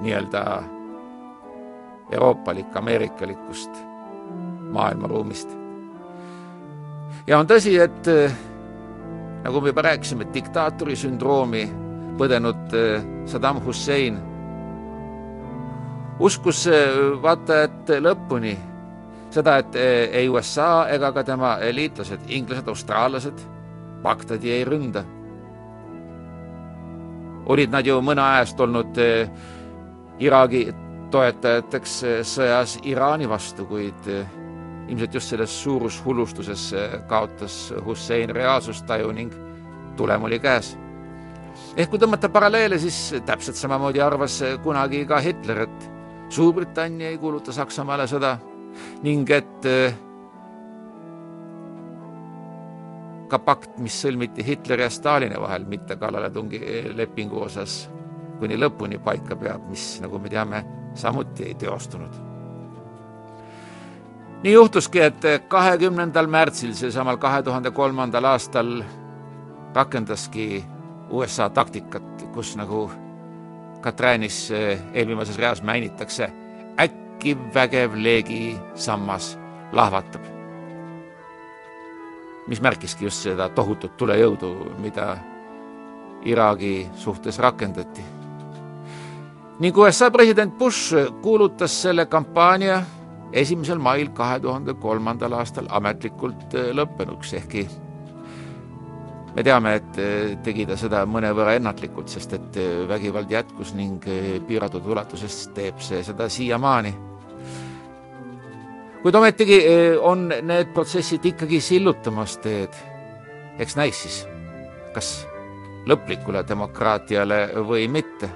nii-öelda 0.00 0.62
euroopalik, 2.12 2.76
ameerikalikust 2.76 3.70
maailmaruumist. 4.72 5.48
ja 7.26 7.38
on 7.38 7.46
tõsi, 7.46 7.74
et 7.80 8.06
nagu 9.44 9.60
me 9.60 9.72
juba 9.72 9.82
rääkisime, 9.82 10.28
diktaatori 10.32 10.96
sündroomi 10.96 11.66
põdenud 12.18 12.74
Saddam 13.26 13.60
Hussein 13.64 14.27
uskus 16.20 16.64
vaata 17.22 17.62
et 17.68 17.94
lõpuni 18.02 18.56
seda, 19.30 19.58
et 19.58 19.76
eh, 19.76 20.08
ei 20.22 20.28
USA 20.28 20.88
ega 20.92 21.12
ka 21.12 21.24
tema 21.26 21.56
liitlased, 21.72 22.28
inglased, 22.28 22.68
austraallased 22.68 23.46
Bagdadi 24.02 24.52
ei 24.54 24.64
ründa. 24.64 25.04
olid 27.48 27.70
nad 27.72 27.86
ju 27.86 27.94
mõne 28.04 28.20
aja 28.20 28.42
eest 28.44 28.60
olnud 28.60 28.98
eh, 29.00 29.28
Iraagi 30.20 30.66
toetajateks 31.12 32.02
eh, 32.04 32.18
sõjas 32.24 32.78
Iraani 32.84 33.28
vastu, 33.28 33.64
kuid 33.66 34.10
ilmselt 34.88 35.14
just 35.14 35.28
selles 35.28 35.52
suurushullustuses 35.62 36.74
kaotas 37.08 37.72
Hussein 37.84 38.30
reaalsustaju 38.30 39.12
ning 39.12 39.32
tulem 39.96 40.22
oli 40.24 40.38
käes. 40.38 40.76
ehk 41.76 41.90
kui 41.90 41.98
tõmmata 41.98 42.28
paralleele, 42.28 42.78
siis 42.78 43.14
täpselt 43.26 43.56
samamoodi 43.56 44.00
arvas 44.00 44.40
kunagi 44.62 45.04
ka 45.06 45.20
Hitler, 45.20 45.66
et 45.68 45.97
Suurbritannia 46.28 47.08
ei 47.08 47.18
kuuluta 47.18 47.52
Saksamaale 47.52 48.04
sõda 48.10 48.34
ning 49.02 49.30
et 49.32 49.66
äh, 49.66 49.94
ka 53.28 53.38
pakt, 53.38 53.76
mis 53.82 53.96
sõlmiti 54.02 54.44
Hitleri 54.44 54.84
ja 54.86 54.90
Stalini 54.90 55.40
vahel 55.40 55.64
mitte 55.68 55.96
kallaletungi 56.00 56.60
lepingu 56.96 57.42
osas, 57.44 57.84
kuni 58.40 58.56
lõpuni 58.58 59.00
paika 59.04 59.36
peab, 59.36 59.68
mis, 59.70 59.98
nagu 60.04 60.20
me 60.20 60.32
teame, 60.32 60.62
samuti 60.98 61.48
ei 61.48 61.54
teostunud. 61.54 62.24
nii 64.42 64.52
juhtuski, 64.52 65.00
et 65.00 65.24
kahekümnendal 65.48 66.26
märtsil 66.30 66.74
seesamal 66.74 67.16
kahe 67.18 67.42
tuhande 67.42 67.70
kolmandal 67.70 68.24
aastal 68.24 68.82
rakendaski 69.74 70.64
USA 71.10 71.48
taktikat, 71.50 72.26
kus 72.32 72.56
nagu 72.56 72.88
Katräänis 73.80 74.50
eh, 74.50 74.80
eelviimases 74.92 75.38
reas 75.38 75.62
mainitakse, 75.62 76.30
äkki 76.80 77.36
vägev 77.54 77.94
leegisammas 77.94 79.38
lahvatab. 79.72 80.22
mis 82.48 82.60
märkiski 82.64 83.04
just 83.04 83.22
seda 83.22 83.48
tohutut 83.48 83.96
tulejõudu, 83.96 84.48
mida 84.80 85.18
Iraagi 86.24 86.88
suhtes 86.96 87.38
rakendati. 87.38 88.02
ning 89.60 89.76
USA 89.78 90.10
president 90.10 90.58
Bush 90.58 90.94
kuulutas 91.22 91.82
selle 91.82 92.06
kampaania 92.06 92.82
esimesel 93.32 93.78
mail 93.78 94.08
kahe 94.08 94.40
tuhande 94.40 94.74
kolmandal 94.74 95.32
aastal 95.32 95.66
ametlikult 95.70 96.54
äh, 96.54 96.70
lõppenuks, 96.72 97.34
ehkki 97.34 97.68
me 99.38 99.44
teame, 99.46 99.74
et 99.78 99.98
äh, 100.02 100.32
tegi 100.42 100.64
ta 100.66 100.74
seda 100.78 101.04
mõnevõrra 101.06 101.54
ennatlikult, 101.60 102.10
sest 102.10 102.32
et 102.34 102.56
äh, 102.58 102.80
vägivald 102.90 103.30
jätkus 103.30 103.70
ning 103.78 104.02
piiratud 104.48 104.86
ulatuses 104.90 105.44
teeb 105.54 105.78
see 105.84 106.02
seda 106.02 106.26
siiamaani. 106.32 106.94
kuid 108.98 109.14
ometigi 109.14 109.60
on 110.02 110.26
need 110.42 110.74
protsessid 110.74 111.24
ikkagi 111.24 111.60
sillutamas 111.62 112.36
teed. 112.42 112.74
eks 113.58 113.76
näis 113.78 114.02
siis, 114.02 114.26
kas 114.94 115.26
lõplikule 115.86 116.42
demokraatiale 116.42 117.62
või 117.62 117.86
mitte. 117.88 118.30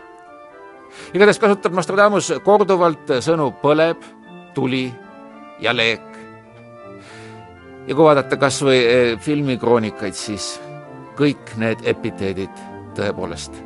igatahes 1.15 1.43
kasutab 1.43 1.75
Nostradamus 1.75 2.33
korduvalt 2.45 3.19
sõnu 3.19 3.51
põleb 3.63 3.99
tuli 4.55 4.87
ja 5.61 5.75
leek. 5.75 6.11
ja 7.87 7.95
kui 7.95 8.05
vaadata 8.05 8.37
kas 8.37 8.63
või 8.63 8.85
eh, 8.87 9.19
filmikroonikaid, 9.19 10.15
siis 10.15 10.61
kõik 11.19 11.57
need 11.61 11.85
epiteedid 11.89 12.63
tõepoolest 12.97 13.57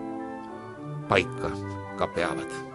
paika 1.11 1.53
ka 1.99 2.09
peavad 2.15 2.66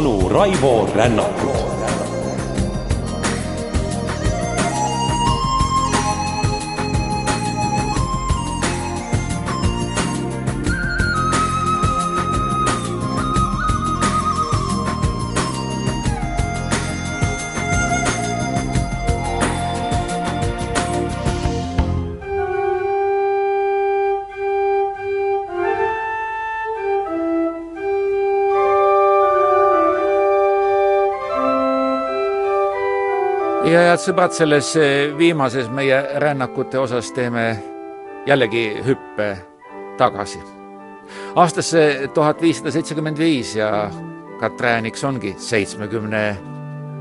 onu 0.00 0.28
Raivo 0.28 0.86
Rännakut 0.94 1.79
ja 33.70 33.80
head 33.86 34.00
sõbrad, 34.02 34.34
selles 34.34 34.72
eh, 34.78 35.10
viimases 35.14 35.68
meie 35.72 35.98
rännakute 36.22 36.78
osas 36.80 37.12
teeme 37.14 37.44
jällegi 38.26 38.64
hüppe 38.86 39.30
tagasi. 39.98 40.40
aastasse 41.34 42.08
tuhat 42.14 42.42
viissada 42.42 42.70
seitsekümmend 42.70 43.18
viis 43.18 43.56
ja 43.56 43.90
Katrääniks 44.40 45.04
ongi 45.04 45.34
seitsmekümne 45.38 46.36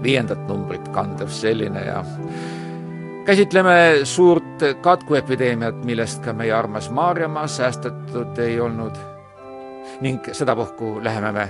viiendat 0.03 0.47
numbrit 0.47 0.87
kandev 0.93 1.29
selline 1.31 1.85
ja 1.85 2.03
käsitleme 3.25 4.03
suurt 4.03 4.65
katkuepideemiat, 4.81 5.85
millest 5.85 6.23
ka 6.23 6.33
meie 6.33 6.53
armas 6.53 6.89
Maarjamaa 6.89 7.47
säästetud 7.47 8.37
ei 8.37 8.59
olnud. 8.59 8.93
ning 10.01 10.21
sedapuhku 10.31 10.99
läheme 11.03 11.31
me 11.31 11.49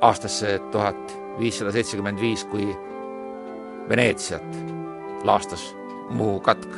aastasse 0.00 0.58
tuhat 0.70 1.18
viissada 1.38 1.72
seitsekümmend 1.72 2.20
viis, 2.20 2.44
kui 2.44 2.76
Veneetsiat 3.90 4.56
laastas 5.24 5.76
Muhu 6.10 6.40
katk. 6.40 6.74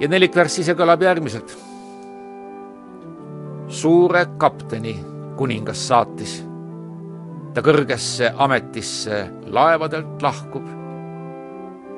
ja 0.00 0.08
nelikvärss 0.08 0.58
ise 0.58 0.74
kõlab 0.74 1.02
järgmiselt. 1.02 1.56
suure 3.68 4.26
kapteni 4.36 4.94
kuningas 5.36 5.88
saatis, 5.88 6.44
ta 7.54 7.64
kõrgesse 7.64 8.32
ametisse 8.36 9.30
laevadelt 9.46 10.22
lahkub. 10.22 10.68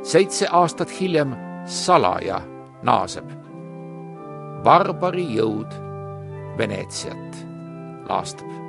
seitse 0.02 0.46
aastat 0.50 1.00
hiljem 1.00 1.34
salaja 1.64 2.40
naaseb. 2.82 3.26
barbari 4.62 5.26
jõud 5.34 5.74
Veneetsiat 6.58 7.46
laastab. 8.08 8.59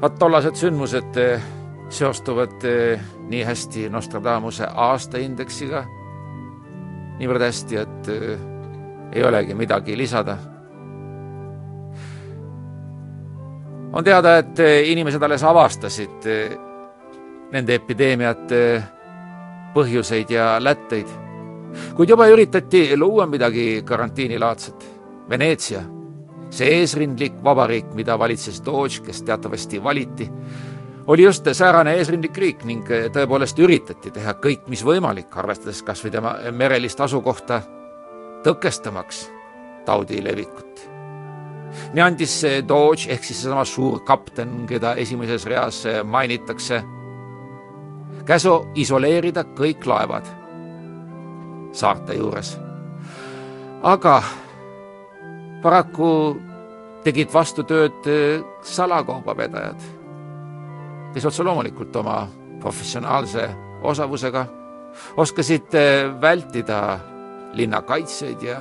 Vaat 0.00 0.18
tollased 0.18 0.54
sündmused 0.58 1.16
eh, 1.18 1.42
seostuvad 1.90 2.64
eh, 2.64 3.00
nii 3.28 3.42
hästi 3.44 3.88
Nostradamuse 3.90 4.68
aastaindeksiga, 4.68 5.82
niivõrd 7.18 7.46
hästi, 7.48 7.80
et 7.82 8.12
eh, 8.14 8.46
ei 9.12 9.26
olegi 9.26 9.58
midagi 9.58 9.96
lisada. 9.98 10.38
on 13.92 14.04
teada, 14.04 14.36
et 14.38 14.58
inimesed 14.84 15.22
alles 15.22 15.42
avastasid 15.42 16.26
nende 17.50 17.74
epideemiate 17.74 18.60
põhjuseid 19.74 20.30
ja 20.30 20.50
lätteid, 20.60 21.08
kuid 21.96 22.12
juba 22.12 22.28
üritati 22.28 22.90
luua 22.96 23.26
midagi 23.26 23.80
karantiinilaadset. 23.88 24.84
Veneetsia 25.30 25.80
see 26.50 26.80
eesrindlik 26.80 27.38
vabariik, 27.44 27.92
mida 27.94 28.18
valitses 28.18 28.62
Doge, 28.64 29.02
kes 29.04 29.22
teatavasti 29.22 29.82
valiti, 29.84 30.28
oli 31.08 31.22
just 31.22 31.46
säärane 31.52 31.94
eesrindlik 31.96 32.36
riik 32.36 32.64
ning 32.68 32.84
tõepoolest 33.12 33.58
üritati 33.64 34.12
teha 34.12 34.34
kõik, 34.42 34.66
mis 34.68 34.84
võimalik, 34.84 35.32
arvestades 35.40 35.80
kas 35.82 36.02
või 36.04 36.12
tema 36.12 36.34
merelist 36.52 37.00
asukohta, 37.00 37.62
tõkestamaks 38.44 39.26
taudi 39.86 40.22
levikut. 40.24 40.84
nii 41.92 42.02
andis 42.02 42.42
Doge 42.68 43.12
ehk 43.12 43.24
siis 43.24 43.42
seesama 43.42 43.64
suur 43.64 44.00
kapten, 44.04 44.66
keda 44.66 44.94
esimeses 44.94 45.46
reas 45.46 45.84
mainitakse, 46.04 46.82
käsu 48.24 48.58
isoleerida 48.74 49.44
kõik 49.56 49.86
laevad 49.86 50.28
saarte 51.72 52.14
juures. 52.14 52.58
aga 53.82 54.22
paraku 55.62 56.10
tegid 57.04 57.32
vastutööd 57.32 58.06
eh, 58.10 58.42
salakaubavedajad, 58.66 59.86
kes 61.14 61.26
otse 61.30 61.46
loomulikult 61.46 61.96
oma 61.96 62.20
professionaalse 62.60 63.48
osavusega 63.86 64.44
oskasid 65.16 65.74
eh, 65.78 66.06
vältida 66.20 66.98
linnakaitseid 67.58 68.42
ja 68.44 68.60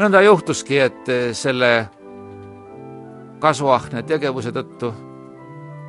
nõnda 0.00 0.22
juhtuski, 0.24 0.80
et 0.80 1.08
eh, 1.12 1.30
selle 1.36 1.72
kasuahne 3.40 4.02
tegevuse 4.06 4.52
tõttu 4.52 4.92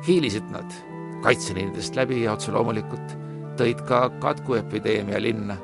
hiilisid 0.06 0.48
nad 0.50 0.78
kaitseliinidest 1.22 1.96
läbi 1.96 2.24
ja 2.24 2.32
otse 2.34 2.52
loomulikult 2.52 3.18
tõid 3.58 3.82
ka 3.86 4.08
katkuepideemia 4.22 5.20
linna. 5.22 5.56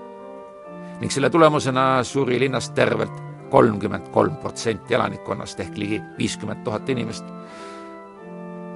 ning 1.00 1.12
selle 1.14 1.30
tulemusena 1.30 2.02
suri 2.04 2.40
linnast 2.40 2.74
tervelt 2.74 3.27
kolmkümmend 3.50 4.10
kolm 4.14 4.36
protsenti 4.42 4.94
elanikkonnast 4.94 5.60
ehk 5.60 5.78
ligi 5.78 6.00
viiskümmend 6.18 6.64
tuhat 6.64 6.88
inimest. 6.88 7.24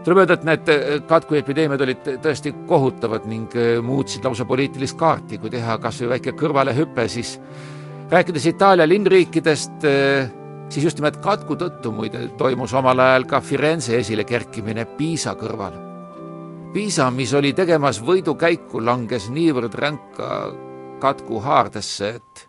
tuleb 0.05 0.19
öelda, 0.19 0.35
et 0.35 0.45
need 0.45 0.71
äh, 0.73 0.97
katkuepideemiad 1.07 1.83
olid 1.85 2.09
tõesti 2.25 2.51
kohutavad 2.67 3.27
ning 3.31 3.53
äh, 3.55 3.77
muutsid 3.85 4.25
lausa 4.27 4.45
poliitilist 4.45 4.99
kaarti, 4.99 5.39
kui 5.39 5.51
teha 5.51 5.77
kas 5.79 6.01
või 6.03 6.17
väike 6.17 6.35
kõrvalehüpe, 6.41 7.07
siis 7.09 7.37
rääkides 8.11 8.49
Itaalia 8.51 8.89
linnriikidest, 8.89 9.87
äh, 9.87 10.27
siis 10.69 10.89
just 10.89 10.99
nimelt 10.99 11.21
katku 11.23 11.55
tõttu 11.55 11.95
muide 11.95 12.27
toimus 12.39 12.75
omal 12.75 12.99
ajal 12.99 13.29
ka 13.31 13.41
Firenze 13.41 13.95
esilekerkimine 14.01 14.89
Piisa 14.99 15.37
kõrval. 15.39 15.79
Piisa, 16.73 17.11
mis 17.15 17.35
oli 17.37 17.53
tegemas 17.53 18.01
võidukäiku, 18.03 18.81
langes 18.83 19.29
niivõrd 19.31 19.75
ränka 19.77 20.29
katku 21.03 21.41
haardesse, 21.45 22.09
et 22.17 22.49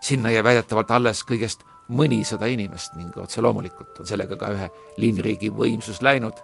sinna 0.00 0.30
jäi 0.30 0.44
väidetavalt 0.44 0.90
alles 0.90 1.24
kõigest 1.26 1.64
mõnisada 1.88 2.46
inimest 2.46 2.94
ning 2.98 3.16
otse 3.16 3.42
loomulikult 3.42 4.00
on 4.00 4.06
sellega 4.06 4.36
ka 4.36 4.50
ühe 4.54 4.68
linnriigi 5.00 5.50
võimsus 5.50 6.02
läinud. 6.02 6.34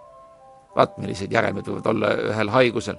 vaat 0.75 0.97
millised 0.97 1.31
järelmid 1.31 1.67
võivad 1.67 1.85
olla 1.87 2.07
ühel 2.31 2.49
haigusel. 2.49 2.95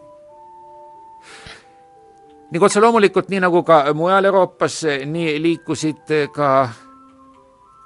ning 2.51 2.63
otse 2.63 2.81
loomulikult, 2.81 3.29
nii 3.29 3.41
nagu 3.41 3.63
ka 3.63 3.95
mujal 3.95 4.25
Euroopas, 4.25 4.85
nii 5.07 5.43
liikusid 5.43 6.31
ka 6.33 6.69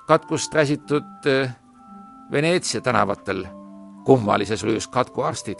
katkust 0.07 0.55
räsitud 0.55 1.27
Veneetsia 2.33 2.81
tänavatel 2.81 3.47
kummalises 4.05 4.65
rüüs 4.65 4.89
katkuarstid. 4.89 5.59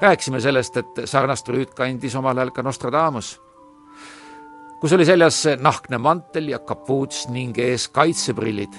rääkisime 0.00 0.40
sellest, 0.40 0.76
et 0.76 1.00
sarnast 1.04 1.48
rüüd 1.48 1.74
kandis 1.74 2.14
omal 2.14 2.38
ajal 2.38 2.50
ka 2.50 2.62
Nostradamus 2.62 3.41
kus 4.82 4.92
oli 4.92 5.04
seljas 5.06 5.44
nahkne 5.62 5.98
mantel 6.02 6.48
ja 6.50 6.58
kapuuts 6.58 7.28
ning 7.30 7.58
ees 7.58 7.86
kaitseprillid. 7.88 8.72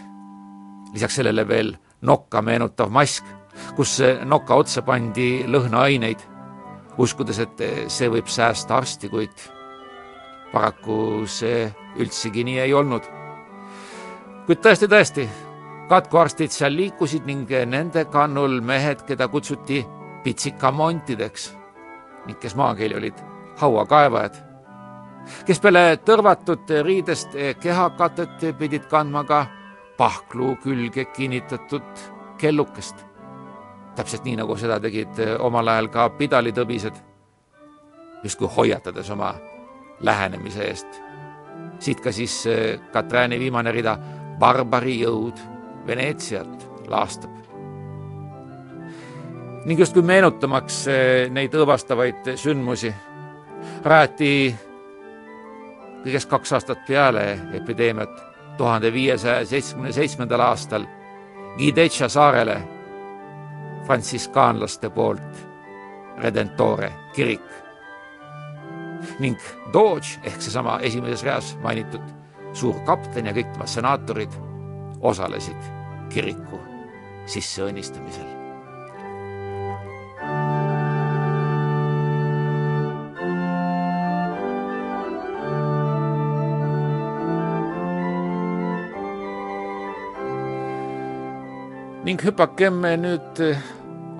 lisaks 0.93 1.15
sellele 1.15 1.47
veel 1.47 1.71
nokka 2.01 2.41
meenutav 2.41 2.91
mask, 2.91 3.23
kus 3.75 4.01
noka 4.25 4.55
otsa 4.55 4.81
pandi 4.81 5.45
lõhnaaineid, 5.47 6.19
uskudes, 6.97 7.39
et 7.39 7.63
see 7.87 8.11
võib 8.11 8.27
säästa 8.27 8.75
arsti, 8.81 9.09
kuid 9.09 9.47
paraku 10.51 11.23
see 11.25 11.71
üldsegi 11.95 12.43
nii 12.43 12.59
ei 12.59 12.73
olnud. 12.73 13.07
kuid 14.45 14.59
tõesti, 14.59 14.91
tõesti, 14.91 15.29
katkuarstid 15.89 16.51
seal 16.51 16.75
liikusid 16.75 17.25
ning 17.25 17.47
nende 17.47 18.05
kannul 18.11 18.59
mehed, 18.61 19.07
keda 19.07 19.31
kutsuti 19.31 19.85
pitsikamontideks 20.23 21.53
ning 22.27 22.39
kes 22.39 22.55
maakeeli 22.55 22.95
olid 22.95 23.29
hauakaevajad 23.55 24.52
kes 25.45 25.59
peale 25.59 25.83
tõrvatud 26.05 26.71
riidest 26.83 27.35
kehakatet 27.61 28.43
pidid 28.59 28.87
kandma 28.91 29.23
ka 29.23 29.45
pahklu 29.97 30.55
külge 30.63 31.05
kinnitatud 31.05 32.05
kellukest. 32.37 32.95
täpselt 33.95 34.23
nii, 34.25 34.35
nagu 34.35 34.55
seda 34.57 34.79
tegid 34.81 35.19
omal 35.39 35.67
ajal 35.69 35.87
ka 35.93 36.07
pidalitõbised, 36.17 36.95
justkui 38.23 38.49
hoiatades 38.55 39.09
oma 39.09 39.35
lähenemise 40.01 40.63
eest. 40.63 41.01
siit 41.79 42.01
ka 42.01 42.11
siis 42.11 42.43
Katrääni 42.91 43.39
viimane 43.39 43.71
rida, 43.71 43.97
barbari 44.39 44.99
jõud 44.99 45.39
Veneetsiat 45.87 46.67
laastab. 46.87 47.31
ning 49.65 49.79
justkui 49.79 50.01
meenutamaks 50.01 50.85
neid 51.29 51.53
õõvastavaid 51.53 52.35
sündmusi, 52.35 52.93
rajati 53.83 54.55
kõigest 56.03 56.29
kaks 56.29 56.53
aastat 56.53 56.85
peale 56.87 57.39
epideemiat, 57.53 58.21
tuhande 58.57 58.93
viiesaja 58.93 59.45
seitsmekümne 59.45 59.91
seitsmendal 59.91 60.41
aastal 60.45 60.85
Gidecha 61.57 62.09
saarele 62.09 62.57
frantsiskaanlaste 63.85 64.89
poolt 64.89 65.47
Redentore 66.17 66.91
kirik 67.13 67.63
ning 69.19 69.39
Dodge 69.73 70.19
ehk 70.23 70.41
seesama 70.41 70.79
esimeses 70.81 71.23
reas 71.23 71.55
mainitud 71.63 72.05
suur 72.53 72.77
kapten 72.87 73.25
ja 73.25 73.33
kõik 73.35 73.51
tema 73.53 73.67
senaatorid 73.67 74.37
osalesid 75.01 75.69
kiriku 76.13 76.61
sisseõnnistamisel. 77.25 78.42
Ning 92.13 92.21
hüpakem 92.27 92.75
nüüd 93.01 93.39
äh, 93.41 93.61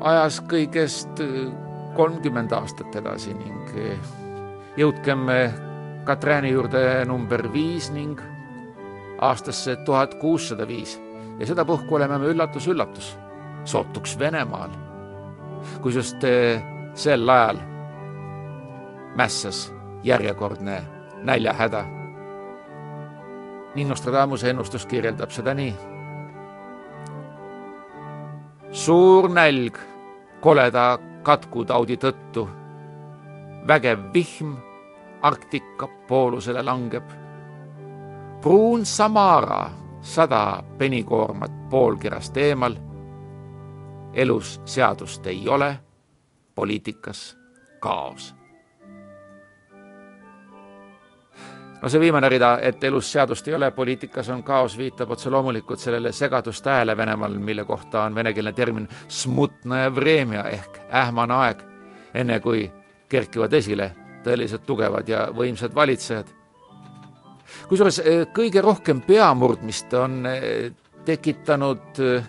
ajas 0.02 0.40
kõigest 0.50 1.20
äh, 1.22 1.52
kolmkümmend 1.94 2.56
aastat 2.58 2.96
edasi 2.98 3.36
ning 3.38 3.76
äh, 3.78 4.08
jõudkem 4.82 5.30
Katrääni 6.04 6.50
juurde 6.56 6.82
number 7.06 7.46
viis 7.54 7.92
ning 7.94 8.18
aastasse 9.22 9.78
tuhat 9.86 10.18
kuussada 10.18 10.66
viis. 10.68 10.98
Ja 11.38 11.46
sedapuhku 11.52 11.96
oleme 11.96 12.18
me 12.18 12.34
üllatus-üllatus, 12.34 13.14
sootuks 13.70 14.18
Venemaal, 14.20 14.74
kus 15.86 16.02
just 16.02 16.28
sel 16.98 17.30
ajal 17.30 17.62
mässas 19.16 19.68
järjekordne 20.04 20.82
näljahäda. 21.24 21.86
ning 23.76 23.90
Nostradamuse 23.90 24.50
ennustus 24.50 24.86
kirjeldab 24.86 25.32
seda 25.32 25.54
nii 25.54 25.93
suur 28.74 29.30
nälg 29.30 29.78
koleda 30.42 31.00
katkutaudi 31.24 31.98
tõttu. 31.98 32.48
vägev 33.68 34.00
vihm 34.14 34.54
Arktika 35.22 35.88
poolusele 36.08 36.64
langeb. 36.64 37.04
pruun 38.42 38.86
Samara 38.86 39.70
sada 40.02 40.64
penikoormat 40.78 41.70
poolkerast 41.70 42.38
eemal. 42.38 42.76
elus 44.14 44.62
seadust 44.66 45.28
ei 45.28 45.48
ole, 45.48 45.80
poliitikas 46.56 47.38
kaos 47.80 48.36
no 51.84 51.90
see 51.90 52.00
viimane 52.00 52.30
rida, 52.32 52.54
et 52.64 52.84
elus 52.88 53.10
seadust 53.12 53.48
ei 53.50 53.58
ole, 53.58 53.68
poliitikas 53.76 54.30
on 54.32 54.44
kaos, 54.48 54.78
viitab 54.80 55.12
otse 55.12 55.30
loomulikult 55.30 55.82
sellele 55.84 56.14
segadust 56.16 56.66
hääle 56.72 56.96
Venemaal, 56.98 57.36
mille 57.44 57.66
kohta 57.68 58.06
on 58.08 58.16
venekeelne 58.16 58.54
termin 58.56 58.88
smutnaja 59.08 59.92
vremja 59.96 60.46
ehk 60.48 60.80
ähmane 61.02 61.36
aeg, 61.36 61.66
enne 62.16 62.40
kui 62.40 62.64
kerkivad 63.12 63.54
esile 63.60 63.92
tõeliselt 64.24 64.64
tugevad 64.66 65.10
ja 65.12 65.28
võimsad 65.36 65.76
valitsejad. 65.76 66.32
kusjuures 67.68 68.00
eh, 68.00 68.26
kõige 68.34 68.62
rohkem 68.62 69.02
peamurdmist 69.02 69.94
on 69.94 70.26
eh, 70.26 70.72
tekitanud 71.06 72.00
eh, 72.00 72.24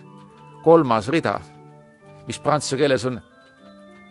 kolmas 0.65 1.09
rida, 1.09 1.39
mis 2.27 2.43
prantsuse 2.43 2.77
keeles 2.77 3.07
on 3.07 3.21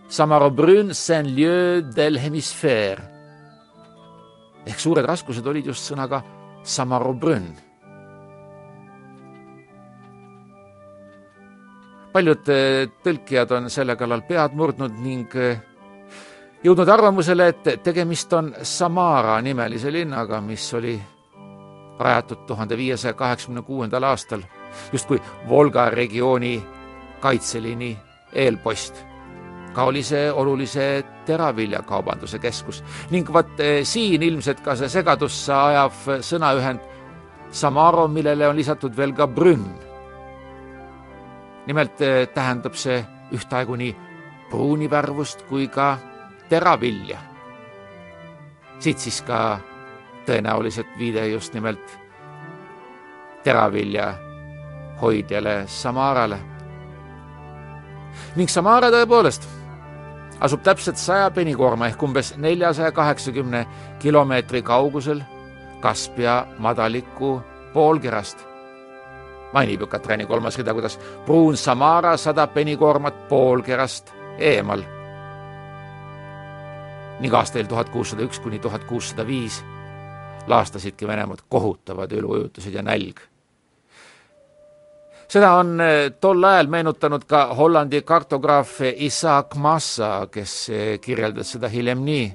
Samarobrun 0.07 0.93
Saint-Lieu 0.93 1.81
del 1.95 2.19
Hemisphère 2.19 3.12
ehk 4.65 4.79
suured 4.79 5.05
raskused 5.05 5.47
olid 5.47 5.65
just 5.71 5.91
sõnaga 5.91 6.23
Samarobrõn. 6.63 7.51
paljud 12.13 12.49
eh, 12.53 12.87
tõlkijad 13.03 13.51
on 13.57 13.69
selle 13.73 13.95
kallal 13.97 14.21
pead 14.27 14.53
murdnud 14.53 14.99
ning 15.01 15.33
eh, 15.33 15.57
jõudnud 16.63 16.89
arvamusele, 16.89 17.47
et 17.49 17.69
tegemist 17.83 18.33
on 18.37 18.51
Samara 18.61 19.39
nimelise 19.41 19.91
linnaga, 19.91 20.37
mis 20.41 20.67
oli 20.77 20.93
rajatud 21.99 22.45
tuhande 22.47 22.77
viiesaja 22.77 23.13
kaheksakümne 23.17 23.61
kuuendal 23.61 24.03
aastal 24.03 24.45
justkui 24.93 25.21
Volga 25.49 25.89
regiooni 25.89 26.59
kaitseliini 27.21 27.97
eelpost 28.33 29.12
ka 29.73 29.83
oli 29.89 30.03
see 30.03 30.31
olulise 30.31 31.03
teraviljakaubanduse 31.25 32.39
keskus 32.39 32.83
ning 33.11 33.29
vot 33.33 33.59
eh, 33.59 33.81
siin 33.83 34.23
ilmselt 34.23 34.61
ka 34.63 34.75
see 34.75 34.89
segadusse 34.89 35.53
ajav 35.53 36.01
sõnaühend 36.21 36.91
Samaro, 37.53 38.07
millele 38.09 38.47
on 38.49 38.57
lisatud 38.57 38.95
veel 38.97 39.11
ka 39.13 39.27
brünn. 39.27 39.65
nimelt 41.65 42.01
eh, 42.01 42.27
tähendab 42.33 42.73
see 42.75 42.97
ühtaegu 43.33 43.75
nii 43.75 43.95
pruunivärvust 44.49 45.45
kui 45.49 45.67
ka 45.67 45.97
teravilja. 46.49 47.17
siit 48.79 48.99
siis 48.99 49.21
ka 49.21 49.59
tõenäoliselt 50.25 50.97
viide 50.97 51.27
just 51.27 51.53
nimelt 51.53 51.99
teravilja 53.43 54.13
hoidjale 55.01 55.63
Samarale. 55.67 56.39
ning 58.35 58.49
Samara 58.49 58.89
tõepoolest 58.91 59.62
asub 60.39 60.61
täpselt 60.63 60.97
saja 60.97 61.31
penikoorma 61.31 61.87
ehk 61.87 62.03
umbes 62.03 62.33
neljasaja 62.37 62.91
kaheksakümne 62.91 63.67
kilomeetri 63.99 64.61
kaugusel 64.61 65.21
Kaspia 65.83 66.45
madaliku 66.57 67.41
poolkerast. 67.73 68.45
mainib 69.53 69.81
ju 69.81 69.87
Katrani 69.87 70.25
kolmas 70.25 70.57
rida, 70.57 70.73
kuidas 70.73 70.99
pruun 71.25 71.57
Samara 71.57 72.17
sada 72.17 72.47
penikoormat 72.47 73.27
poolkerast 73.27 74.13
eemal. 74.37 74.83
ning 77.19 77.33
aastail 77.33 77.65
tuhat 77.65 77.89
kuussada 77.89 78.23
üks 78.23 78.39
kuni 78.39 78.59
tuhat 78.59 78.83
kuussada 78.83 79.27
viis 79.27 79.63
laastasidki 80.47 81.07
Venemaad 81.07 81.39
kohutavad 81.49 82.11
üluujutused 82.11 82.73
ja 82.73 82.81
nälg. 82.81 83.19
Seda 85.33 85.53
on 85.57 85.77
tol 86.21 86.45
ajal 86.45 86.69
meenutanud 86.69 87.25
ka 87.29 87.47
Hollandi 87.57 88.03
kartograaf 88.05 88.81
Isaac 88.93 89.55
Massa, 89.57 90.27
kes 90.31 90.55
kirjeldas 91.01 91.55
seda 91.55 91.69
hiljem 91.73 92.03
nii. 92.05 92.25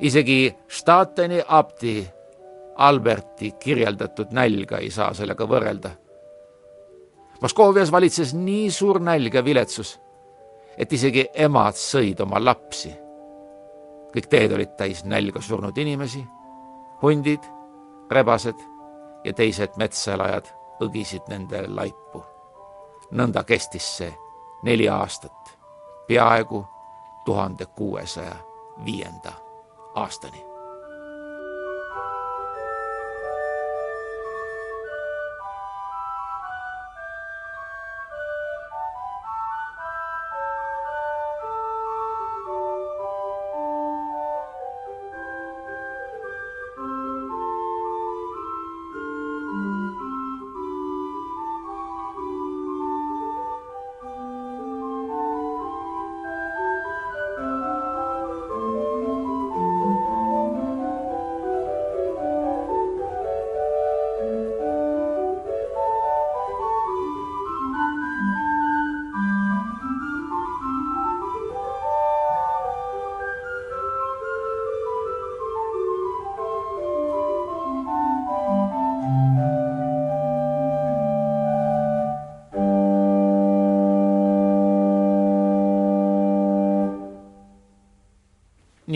isegi 0.00 0.54
Stateni 0.68 1.42
abdi 1.48 2.08
Alberti 2.78 3.50
kirjeldatud 3.60 4.30
nälga 4.30 4.78
ei 4.78 4.90
saa 4.90 5.10
sellega 5.14 5.44
võrrelda. 5.44 5.90
Moskoovias 7.42 7.90
valitses 7.92 8.34
nii 8.34 8.70
suur 8.70 9.00
nälg 9.02 9.34
ja 9.34 9.44
viletsus, 9.44 9.98
et 10.78 10.92
isegi 10.92 11.26
emad 11.34 11.74
sõid 11.74 12.22
oma 12.22 12.40
lapsi. 12.44 12.94
kõik 14.14 14.26
teed 14.30 14.52
olid 14.52 14.70
täis 14.78 15.04
nälga 15.04 15.40
surnud 15.40 15.76
inimesi, 15.78 16.24
hundid, 17.02 17.42
rebased 18.10 18.56
ja 19.24 19.32
teised 19.32 19.76
metsaelajad 19.76 20.57
õgisid 20.80 21.28
nende 21.28 21.64
laipu. 21.68 22.24
nõnda 23.10 23.44
kestis 23.44 23.96
see 23.96 24.14
neli 24.62 24.88
aastat, 24.88 25.56
peaaegu 26.06 26.66
tuhande 27.24 27.66
kuuesaja 27.66 28.36
viienda 28.84 29.32
aastani. 29.94 30.47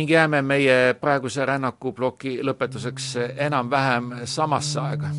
Ning 0.02 0.10
jääme 0.10 0.40
meie 0.42 0.94
praeguse 0.98 1.44
rännakuploki 1.46 2.40
lõpetuseks 2.42 3.12
enam-vähem 3.44 4.08
samasse 4.26 4.80
aega. 4.80 5.12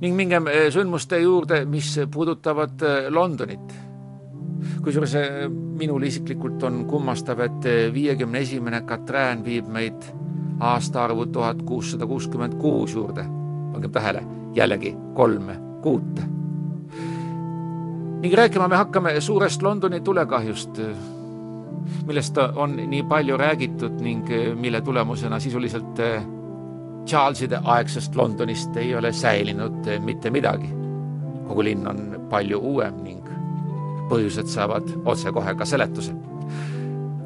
ning 0.00 0.16
mingem 0.16 0.48
sündmuste 0.74 1.20
juurde, 1.22 1.64
mis 1.64 2.00
puudutavad 2.10 2.82
Londonit. 3.10 3.74
kusjuures 4.82 5.14
minul 5.78 6.02
isiklikult 6.02 6.62
on 6.62 6.84
kummastav, 6.86 7.40
et 7.40 7.70
viiekümne 7.94 8.38
esimene 8.38 8.80
Katrään 8.80 9.44
viib 9.44 9.68
meid 9.68 10.02
aastaarvu 10.60 11.26
tuhat 11.26 11.62
kuussada 11.62 12.06
kuuskümmend 12.06 12.54
kuus 12.54 12.94
juurde. 12.94 13.24
pangem 13.72 13.90
tähele, 13.90 14.26
jällegi 14.54 14.96
kolme 15.14 15.60
kuute. 15.82 16.22
ning 18.20 18.34
rääkima 18.34 18.68
me 18.68 18.76
hakkame 18.76 19.20
suurest 19.20 19.62
Londoni 19.62 20.00
tulekahjust 20.00 20.80
millest 22.06 22.38
on 22.38 22.76
nii 22.76 23.02
palju 23.08 23.36
räägitud 23.36 24.00
ning 24.00 24.30
eh, 24.30 24.54
mille 24.56 24.80
tulemusena 24.80 25.40
sisuliselt 25.40 25.98
eh, 25.98 26.22
Charleside 27.06 27.58
aegsest 27.64 28.16
Londonist 28.16 28.76
ei 28.76 28.96
ole 28.96 29.12
säilinud 29.12 29.86
eh, 29.86 30.00
mitte 30.00 30.30
midagi. 30.30 30.68
kogu 31.48 31.64
linn 31.64 31.88
on 31.88 32.26
palju 32.30 32.58
uuem 32.58 32.94
ning 33.04 33.28
põhjused 34.08 34.48
saavad 34.48 34.88
otsekohe 35.04 35.54
ka 35.54 35.64
seletuse. 35.64 36.14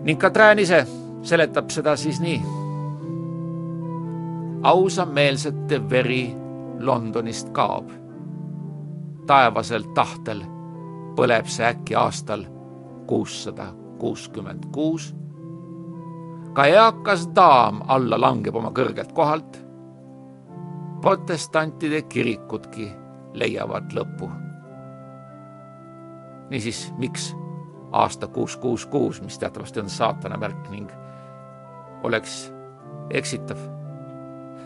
ning 0.05 0.21
Katrin 0.21 0.59
ise 0.59 0.87
seletab 1.23 1.71
seda 1.71 1.97
siis 1.97 2.21
nii. 2.21 2.43
ausameelsete 4.63 5.91
veri 5.91 6.37
Londonist 6.81 7.51
kaob. 7.53 7.91
taevasel 9.27 9.83
tahtel 9.95 10.43
põleb 11.17 11.47
see 11.47 11.67
äkki 11.67 11.95
aastal 11.95 12.45
kuussada 13.07 13.73
kuuskümmend 13.99 14.70
kuus. 14.72 15.14
ka 16.53 16.64
eakas 16.66 17.28
daam 17.34 17.82
alla 17.86 18.20
langeb 18.20 18.57
oma 18.57 18.70
kõrgelt 18.70 19.12
kohalt. 19.12 19.64
protestantide 21.01 22.03
kirikudki 22.03 22.92
leiavad 23.32 23.92
lõpu. 23.92 24.30
niisiis, 26.51 26.92
miks 26.99 27.34
aasta 27.92 28.26
kuus, 28.26 28.57
kuus, 28.57 28.86
kuus, 28.86 29.22
mis 29.22 29.38
teatavasti 29.38 29.80
on 29.80 29.90
saatana 29.90 30.36
märk 30.36 30.70
ning 30.70 30.90
oleks 32.03 32.53
eksitav. 33.11 33.59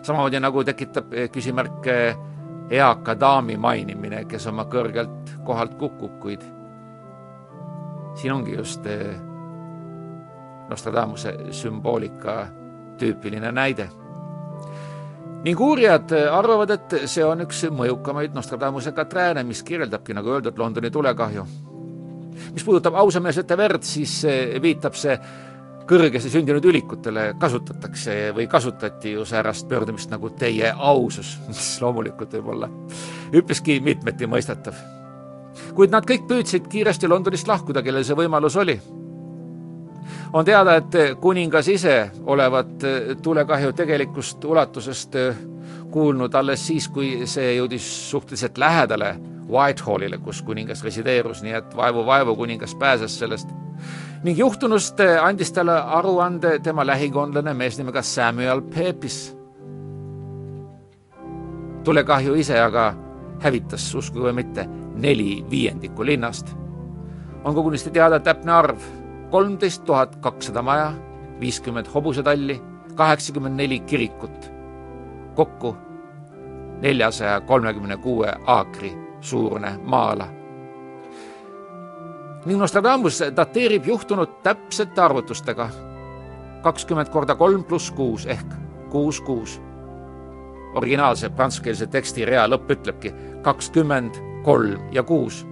samamoodi 0.02 0.40
nagu 0.40 0.64
tekitab 0.64 1.12
küsimärke 1.32 2.16
eaka 2.70 3.20
daami 3.20 3.56
mainimine, 3.56 4.24
kes 4.24 4.46
oma 4.46 4.64
kõrgelt 4.64 5.36
kohalt 5.44 5.74
kukub, 5.78 6.18
kuid 6.20 6.42
siin 8.14 8.32
ongi 8.32 8.56
just 8.56 8.86
eh, 8.86 9.16
Nostradamuse 10.68 11.36
sümboolika 11.50 12.46
tüüpiline 12.98 13.52
näide. 13.52 13.88
ning 15.42 15.60
uurijad 15.60 16.12
arvavad, 16.30 16.70
et 16.70 16.94
see 17.10 17.24
on 17.26 17.42
üks 17.42 17.64
mõjukamaid 17.74 18.34
Nostradamuse 18.34 18.92
katrääne, 18.94 19.42
mis 19.42 19.62
kirjeldabki, 19.66 20.14
nagu 20.14 20.30
öeldud, 20.30 20.58
Londoni 20.58 20.90
tulekahju. 20.90 21.46
mis 22.52 22.64
puudutab 22.64 22.94
ausameelsete 22.94 23.56
verd, 23.56 23.82
siis 23.82 24.22
viitab 24.62 24.94
see 24.94 25.18
kõrgesti 25.88 26.30
sündinud 26.30 26.64
ülikutele 26.64 27.34
kasutatakse 27.40 28.32
või 28.36 28.46
kasutati 28.48 29.12
ju 29.16 29.26
säärast 29.26 29.68
pöördumist 29.68 30.10
nagu 30.10 30.30
teie 30.30 30.72
ausus, 30.72 31.38
mis 31.48 31.76
loomulikult 31.82 32.38
võib 32.38 32.54
olla 32.56 32.70
üpriski 33.34 33.80
mitmeti 33.80 34.30
mõistetav 34.30 35.01
kuid 35.74 35.92
nad 35.92 36.06
kõik 36.08 36.26
püüdsid 36.28 36.68
kiiresti 36.68 37.08
Londonist 37.08 37.48
lahkuda, 37.48 37.82
kellel 37.82 38.04
see 38.04 38.16
võimalus 38.18 38.56
oli. 38.56 38.80
on 40.32 40.44
teada, 40.44 40.76
et 40.76 41.18
kuningas 41.20 41.68
ise 41.68 42.10
olevat 42.26 42.84
tulekahju 43.22 43.72
tegelikust 43.72 44.44
ulatusest 44.44 45.16
kuulnud 45.90 46.34
alles 46.34 46.66
siis, 46.66 46.88
kui 46.88 47.26
see 47.26 47.54
jõudis 47.56 47.86
suhteliselt 48.10 48.58
lähedale 48.58 49.16
Whitehallile, 49.52 50.18
kus 50.18 50.42
kuningas 50.42 50.82
resideerus, 50.84 51.42
nii 51.42 51.52
et 51.58 51.76
vaevu-vaevu 51.76 52.36
kuningas 52.36 52.74
pääses 52.74 53.18
sellest. 53.18 53.48
ning 54.22 54.38
juhtunust 54.38 55.00
andis 55.22 55.52
talle 55.52 55.72
aruande 55.72 56.58
tema 56.58 56.86
lähikondlane 56.86 57.54
mees 57.54 57.78
nimega 57.78 58.02
Samuel 58.02 58.62
Pepys. 58.62 59.36
tulekahju 61.84 62.34
ise 62.34 62.60
aga 62.60 62.94
hävitas, 63.40 63.94
uskuge 63.94 64.30
või 64.30 64.32
mitte 64.32 64.68
neli 64.95 65.45
viiendikku 65.51 66.05
linnast. 66.05 66.57
on 67.45 67.55
kogunisti 67.55 67.90
teada 67.90 68.20
täpne 68.20 68.53
arv 68.53 68.78
kolmteist 69.30 69.84
tuhat 69.84 70.16
kakssada 70.16 70.62
maja, 70.62 70.93
viiskümmend 71.40 71.86
hobusetalli, 71.95 72.62
kaheksakümmend 72.95 73.57
neli 73.57 73.80
kirikut. 73.80 74.53
kokku 75.34 75.76
neljasaja 76.80 77.40
kolmekümne 77.40 77.97
kuue 77.97 78.32
aakri 78.47 78.93
suurune 79.20 79.78
maa-ala. 79.84 80.28
ning 82.45 82.59
Nostradamus 82.59 83.22
dateerib 83.36 83.86
juhtunut 83.86 84.43
täpsete 84.43 85.01
arvutustega 85.01 85.68
kakskümmend 86.62 87.09
korda 87.09 87.34
kolm 87.34 87.64
pluss 87.64 87.90
kuus 87.90 88.26
ehk 88.26 88.47
kuus 88.90 89.20
kuus. 89.20 89.62
originaalse 90.74 91.28
prantsuskeelse 91.28 91.86
teksti 91.86 92.24
rea 92.24 92.47
lõpp 92.47 92.70
ütlebki 92.70 93.14
kakskümmend 93.43 94.31
kolm 94.43 94.78
ja 94.93 95.03
kuus. 95.03 95.47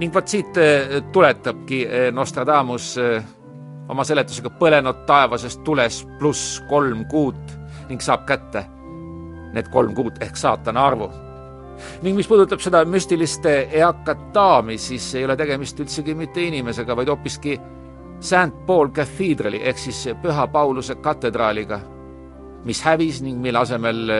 ning 0.00 0.14
vot 0.14 0.28
siit 0.28 0.56
äh, 0.56 1.02
tuletabki 1.12 1.82
äh, 1.86 2.12
Nostradamus 2.12 2.94
äh, 2.98 3.24
oma 3.88 4.04
seletusega 4.04 4.48
põlenud 4.56 5.02
taevasest 5.04 5.60
tules 5.64 5.98
pluss 6.18 6.62
kolm 6.70 7.04
kuut 7.10 7.52
ning 7.90 8.00
saab 8.00 8.24
kätte 8.24 8.64
need 9.52 9.68
kolm 9.68 9.92
kuut 9.94 10.22
ehk 10.24 10.40
saatana 10.40 10.86
arvu. 10.86 11.10
ning 12.02 12.16
mis 12.16 12.28
puudutab 12.28 12.64
seda 12.64 12.84
müstilist 12.84 13.44
eakat 13.50 14.24
daami, 14.34 14.78
siis 14.78 15.14
ei 15.14 15.24
ole 15.24 15.36
tegemist 15.36 15.80
üldsegi 15.80 16.14
mitte 16.14 16.48
inimesega, 16.48 16.96
vaid 16.96 17.08
hoopiski 17.08 17.60
St 18.20 18.66
Paul 18.66 18.88
Cathedrali 18.88 19.60
ehk 19.64 19.78
siis 19.78 20.08
Püha 20.22 20.46
Pauluse 20.48 20.94
katedraaliga 20.94 21.80
mis 22.64 22.82
hävis 22.84 23.20
ning 23.24 23.40
mille 23.40 23.58
asemel 23.58 24.10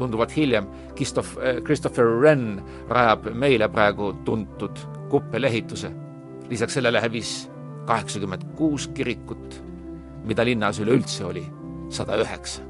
tunduvalt 0.00 0.32
hiljem 0.36 0.66
Christoph, 0.96 1.36
Christopher 1.64 2.08
Wren 2.18 2.60
rajab 2.88 3.30
meile 3.36 3.68
praegu 3.72 4.12
tuntud 4.24 4.78
kuppelehituse. 5.10 5.92
lisaks 6.50 6.74
sellele 6.74 7.00
hävis 7.00 7.50
kaheksakümmend 7.86 8.42
kuus 8.58 8.88
kirikut, 8.94 9.62
mida 10.24 10.44
linnas 10.44 10.80
üleüldse 10.80 11.24
oli 11.24 11.44
sada 11.88 12.18
üheksa. 12.18 12.62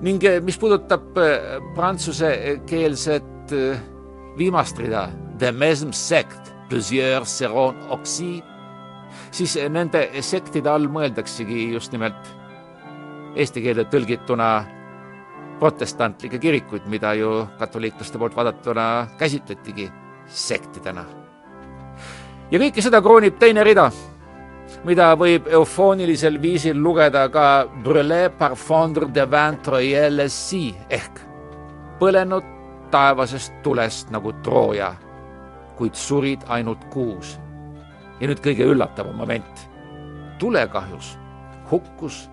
ning 0.00 0.22
mis 0.44 0.58
puudutab 0.58 1.16
prantsusekeelset 1.74 3.54
viimast 4.38 4.78
rida, 4.78 5.08
The 5.38 5.52
Mesm 5.52 5.92
Sect, 5.92 6.52
plusieurs 6.68 7.38
seront 7.38 7.76
oxy, 7.90 8.42
siis 9.30 9.56
nende 9.70 10.06
sektide 10.20 10.70
all 10.70 10.88
mõeldaksegi 10.92 11.70
just 11.72 11.92
nimelt 11.92 12.34
eesti 13.36 13.62
keelde 13.64 13.86
tõlgituna 13.92 14.50
protestantlikke 15.60 16.38
kirikuid, 16.38 16.86
mida 16.86 17.14
ju 17.14 17.46
katoliiklaste 17.58 18.18
poolt 18.18 18.36
vaadatuna 18.36 19.06
käsitletigi 19.18 19.90
sektidena. 20.26 21.04
ja 22.50 22.58
kõike 22.58 22.82
seda 22.82 23.00
kroonib 23.02 23.38
teine 23.38 23.64
rida, 23.64 23.90
mida 24.84 25.14
võib 25.18 25.48
eufoonilisel 25.48 26.40
viisil 26.42 26.78
lugeda 26.82 27.28
ka 27.28 27.66
Brûlé 27.84 28.28
par 28.38 28.56
fondre 28.56 29.08
de 29.14 29.24
vin 29.30 29.58
troyelesi 29.62 30.74
ehk 30.90 31.20
põlenud 32.00 32.44
taevasest 32.90 33.52
tulest 33.62 34.10
nagu 34.10 34.32
Trooja, 34.42 34.94
kuid 35.76 35.94
surid 35.94 36.44
ainult 36.48 36.84
kuus. 36.90 37.38
ja 38.20 38.28
nüüd 38.28 38.40
kõige 38.40 38.64
üllatavam 38.64 39.16
moment. 39.16 39.68
tulekahjus 40.38 41.18
hukkus, 41.70 42.28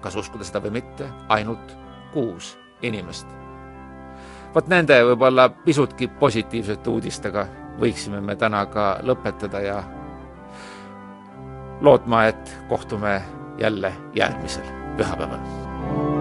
kas 0.00 0.16
uskuda 0.16 0.44
seda 0.44 0.60
või 0.60 0.70
mitte, 0.70 1.08
ainult 1.28 1.81
kuus 2.12 2.58
inimest. 2.82 3.26
vot 4.54 4.68
nende 4.68 4.98
võib-olla 5.04 5.48
pisutki 5.64 6.08
positiivsete 6.20 6.90
uudistega 6.90 7.46
võiksime 7.80 8.20
me 8.20 8.36
täna 8.36 8.66
ka 8.66 8.98
lõpetada 9.02 9.60
ja 9.64 9.82
lootma, 11.80 12.24
et 12.24 12.56
kohtume 12.68 13.22
jälle 13.58 13.92
järgmisel 14.14 14.66
pühapäeval 14.96 16.11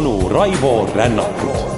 onu 0.00 0.28
Raivo 0.28 0.86
Rännakut 0.94 1.69